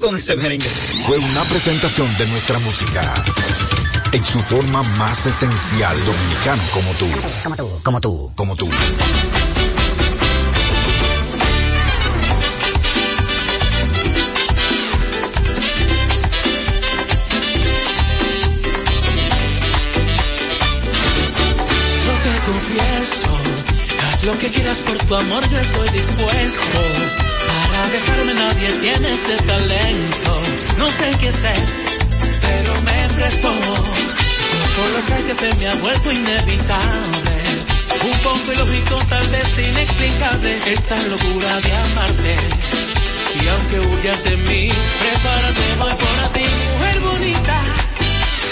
Con 0.00 0.16
ese 0.16 0.34
merengue. 0.36 0.68
Fue 1.06 1.18
una 1.18 1.42
presentación 1.44 2.08
de 2.18 2.26
nuestra 2.28 2.58
música 2.60 3.24
en 4.12 4.24
su 4.24 4.40
forma 4.40 4.82
más 4.98 5.26
esencial 5.26 5.96
dominicano 6.04 6.62
como 6.72 6.92
tú. 6.94 7.06
Como 7.44 7.56
tú, 7.56 7.80
como 7.82 8.00
tú. 8.00 8.32
Como 8.34 8.56
tú. 8.56 8.68
Yo 22.06 22.12
te 22.22 22.40
confieso, 22.46 23.30
haz 24.08 24.24
lo 24.24 24.38
que 24.38 24.50
quieras 24.50 24.78
por 24.78 24.96
tu 24.98 25.14
amor, 25.14 25.50
yo 25.50 25.58
estoy 25.58 25.88
dispuesto. 25.90 27.29
Para 27.68 27.86
besarme 27.88 28.34
nadie 28.34 28.68
tiene 28.80 29.12
ese 29.12 29.36
talento. 29.44 30.42
No 30.78 30.90
sé 30.90 31.10
qué 31.20 31.28
es, 31.28 31.40
pero 32.40 32.74
me. 32.82 33.00
Yo 33.20 33.52
solo 34.74 35.00
sé 35.06 35.24
que 35.24 35.34
se 35.34 35.54
me 35.56 35.68
ha 35.68 35.74
vuelto 35.76 36.12
inevitable. 36.12 37.32
Un 38.02 38.18
poco 38.20 38.52
ilógico, 38.52 38.96
tal 39.08 39.28
vez 39.28 39.58
inexplicable, 39.58 40.60
esta 40.66 40.96
locura 40.96 41.60
de 41.60 41.76
amarte. 41.76 42.36
Y 43.42 43.48
aunque 43.48 43.80
huyas 43.80 44.24
de 44.24 44.36
mí, 44.36 44.68
prepárate, 45.00 45.76
voy 45.78 45.92
por 45.92 46.28
ti, 46.32 46.44
mujer 46.72 47.00
bonita. 47.00 47.64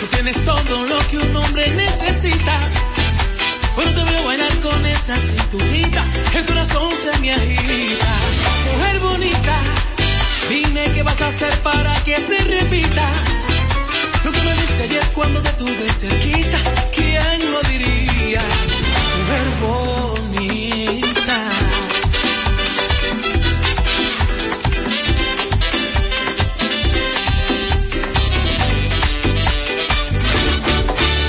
Tú 0.00 0.06
tienes 0.06 0.44
todo 0.44 0.86
lo 0.86 0.98
que 1.08 1.18
un 1.18 1.36
hombre 1.36 1.70
necesita. 1.70 2.60
Cuando 3.74 4.02
te 4.02 4.10
veo 4.10 4.24
bailar 4.24 4.56
con 4.58 4.86
esa 4.86 5.16
cinturita, 5.16 6.04
el 6.34 6.46
corazón 6.46 6.90
se 6.94 7.20
me 7.20 7.32
agita. 7.32 8.47
Mujer 8.72 9.00
bonita, 9.00 9.56
dime 10.48 10.92
qué 10.94 11.02
vas 11.02 11.20
a 11.20 11.26
hacer 11.26 11.62
para 11.62 11.92
que 12.04 12.16
se 12.16 12.44
repita. 12.44 13.06
Lo 14.24 14.32
que 14.32 14.40
me 14.42 14.52
diste 14.54 14.82
ayer 14.84 15.06
cuando 15.14 15.40
te 15.40 15.52
tuve 15.52 15.88
cerquita, 15.92 16.58
¿quién 16.94 17.52
lo 17.52 17.62
diría? 17.62 18.42
Mujer 19.18 19.48
bonita. 19.60 21.48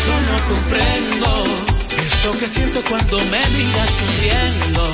Yo 0.06 0.16
no 0.30 0.38
comprendo 0.50 1.44
eso 1.98 2.40
que 2.40 2.48
siento 2.48 2.82
cuando 2.90 3.18
me 3.18 3.50
miras 3.58 3.90
sonriendo. 4.00 4.94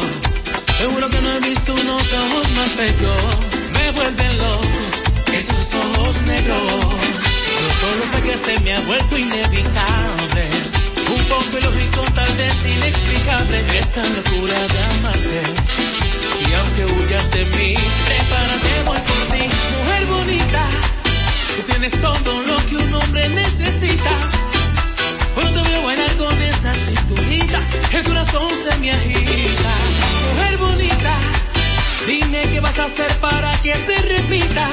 Ojos 2.17 2.51
más 2.51 2.77
bellos. 2.77 3.71
Me 3.73 3.91
vuelven 3.91 4.37
loco 4.37 4.79
esos 5.33 5.73
ojos 5.75 6.21
negros. 6.23 6.63
Yo 7.61 7.69
solo 7.81 8.03
sé 8.11 8.21
que 8.23 8.35
se 8.35 8.59
me 8.61 8.73
ha 8.73 8.79
vuelto 8.81 9.17
inevitable. 9.17 10.49
Un 11.15 11.23
poco 11.25 11.57
ilógico, 11.57 12.01
tal 12.13 12.33
vez 12.35 12.65
inexplicable. 12.65 13.57
Esta 13.77 14.03
locura 14.03 14.67
de 14.67 14.79
amarte. 14.95 15.41
Y 16.39 16.53
aunque 16.53 16.85
huyas 16.93 17.31
de 17.31 17.45
mí, 17.45 17.73
prepárate, 18.05 18.83
voy 18.85 18.99
por 18.99 19.37
ti. 19.37 19.47
Mujer 19.77 20.05
bonita, 20.07 20.69
tú 21.55 21.61
tienes 21.71 21.91
todo 22.01 22.43
lo 22.43 22.65
que 22.65 22.77
un 22.77 22.93
hombre 22.93 23.29
necesita. 23.29 24.11
Cuando 25.33 25.61
te 25.61 25.69
veo 25.69 25.83
bailar 25.83 26.15
con 26.17 26.41
esa 26.41 26.73
cinturita, 26.73 27.61
el 27.93 28.03
corazón 28.03 28.49
se 28.63 28.77
me 28.79 28.91
agita. 28.91 29.73
Mujer 30.33 30.57
bonita, 30.57 31.19
dime 32.07 32.41
qué 32.51 32.59
vas 32.59 32.79
a 32.79 32.85
hacer 32.85 33.11
para 33.19 33.51
que 33.61 33.73
se 33.73 34.01
repita. 34.01 34.67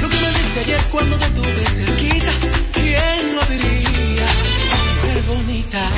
Lo 0.00 0.08
que 0.08 0.16
me 0.16 0.28
diste 0.28 0.60
ayer 0.60 0.80
cuando 0.90 1.16
te 1.16 1.30
tuve 1.30 1.64
cerquita, 1.64 2.32
¿quién 2.72 3.34
lo 3.34 3.42
diría? 3.46 4.26
Mujer 5.02 5.22
bonita. 5.26 5.90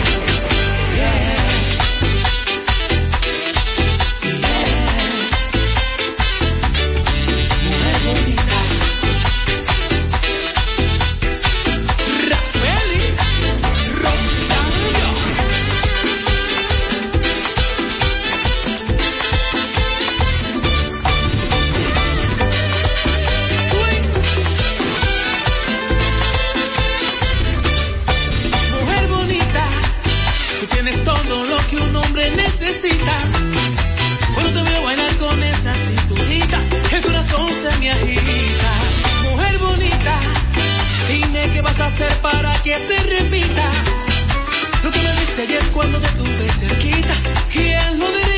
Agita. 37.68 38.72
Mujer 39.24 39.58
bonita, 39.58 40.20
dime 41.08 41.50
qué 41.52 41.60
vas 41.60 41.80
a 41.80 41.86
hacer 41.86 42.12
para 42.20 42.52
que 42.62 42.76
se 42.76 42.96
repita. 43.04 43.70
Lo 44.82 44.90
que 44.90 44.98
me 45.00 45.12
diste 45.20 45.42
ayer 45.42 45.62
cuando 45.72 45.98
te 46.00 46.08
tuve 46.10 46.46
cerquita, 46.48 47.14
¿quién 47.50 47.98
lo 47.98 48.06
diría? 48.06 48.35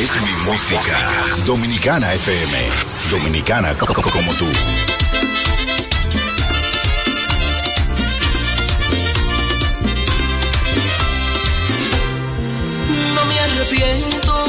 Es 0.00 0.20
mi 0.22 0.32
música. 0.50 0.98
Dominicana 1.46 2.12
FM. 2.14 2.58
Dominicana 3.10 3.74
co- 3.76 3.86
co- 3.86 4.02
como 4.02 4.32
tú. 4.34 4.46
No 13.14 13.24
me 13.26 13.38
arrepiento 13.40 14.44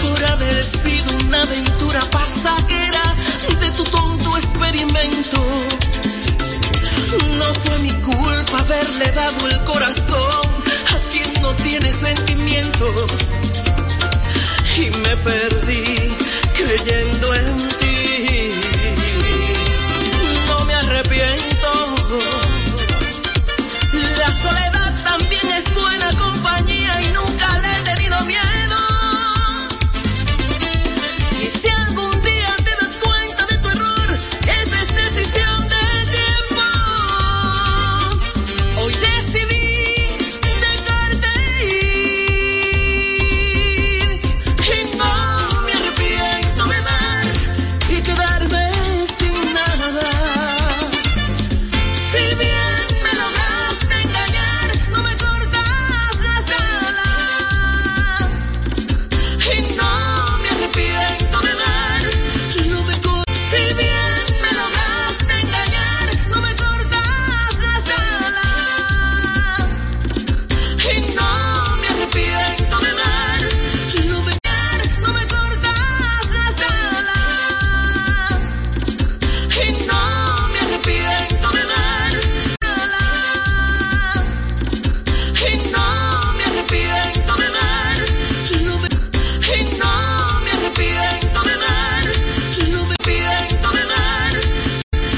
por 0.00 0.24
haber 0.30 0.62
sido 0.62 1.16
una 1.26 1.42
aventura 1.42 2.00
pasajera 2.10 3.14
de 3.60 3.70
tu 3.70 3.84
tonto 3.84 4.36
experimento. 4.36 5.38
No 7.38 7.44
fue 7.54 7.78
mi 7.80 7.92
culpa 7.94 8.58
haberle 8.60 9.10
dado 9.12 9.48
el 9.48 9.64
corazón 9.64 10.50
a 10.94 11.10
no 11.44 11.54
tiene 11.56 11.92
sentimientos. 11.92 13.36
Y 14.78 14.90
me 15.02 15.16
perdí 15.18 16.16
creyendo 16.54 17.34
en 17.34 17.56
ti. 17.78 18.50
No 20.48 20.64
me 20.64 20.74
arrepiento 20.74 22.53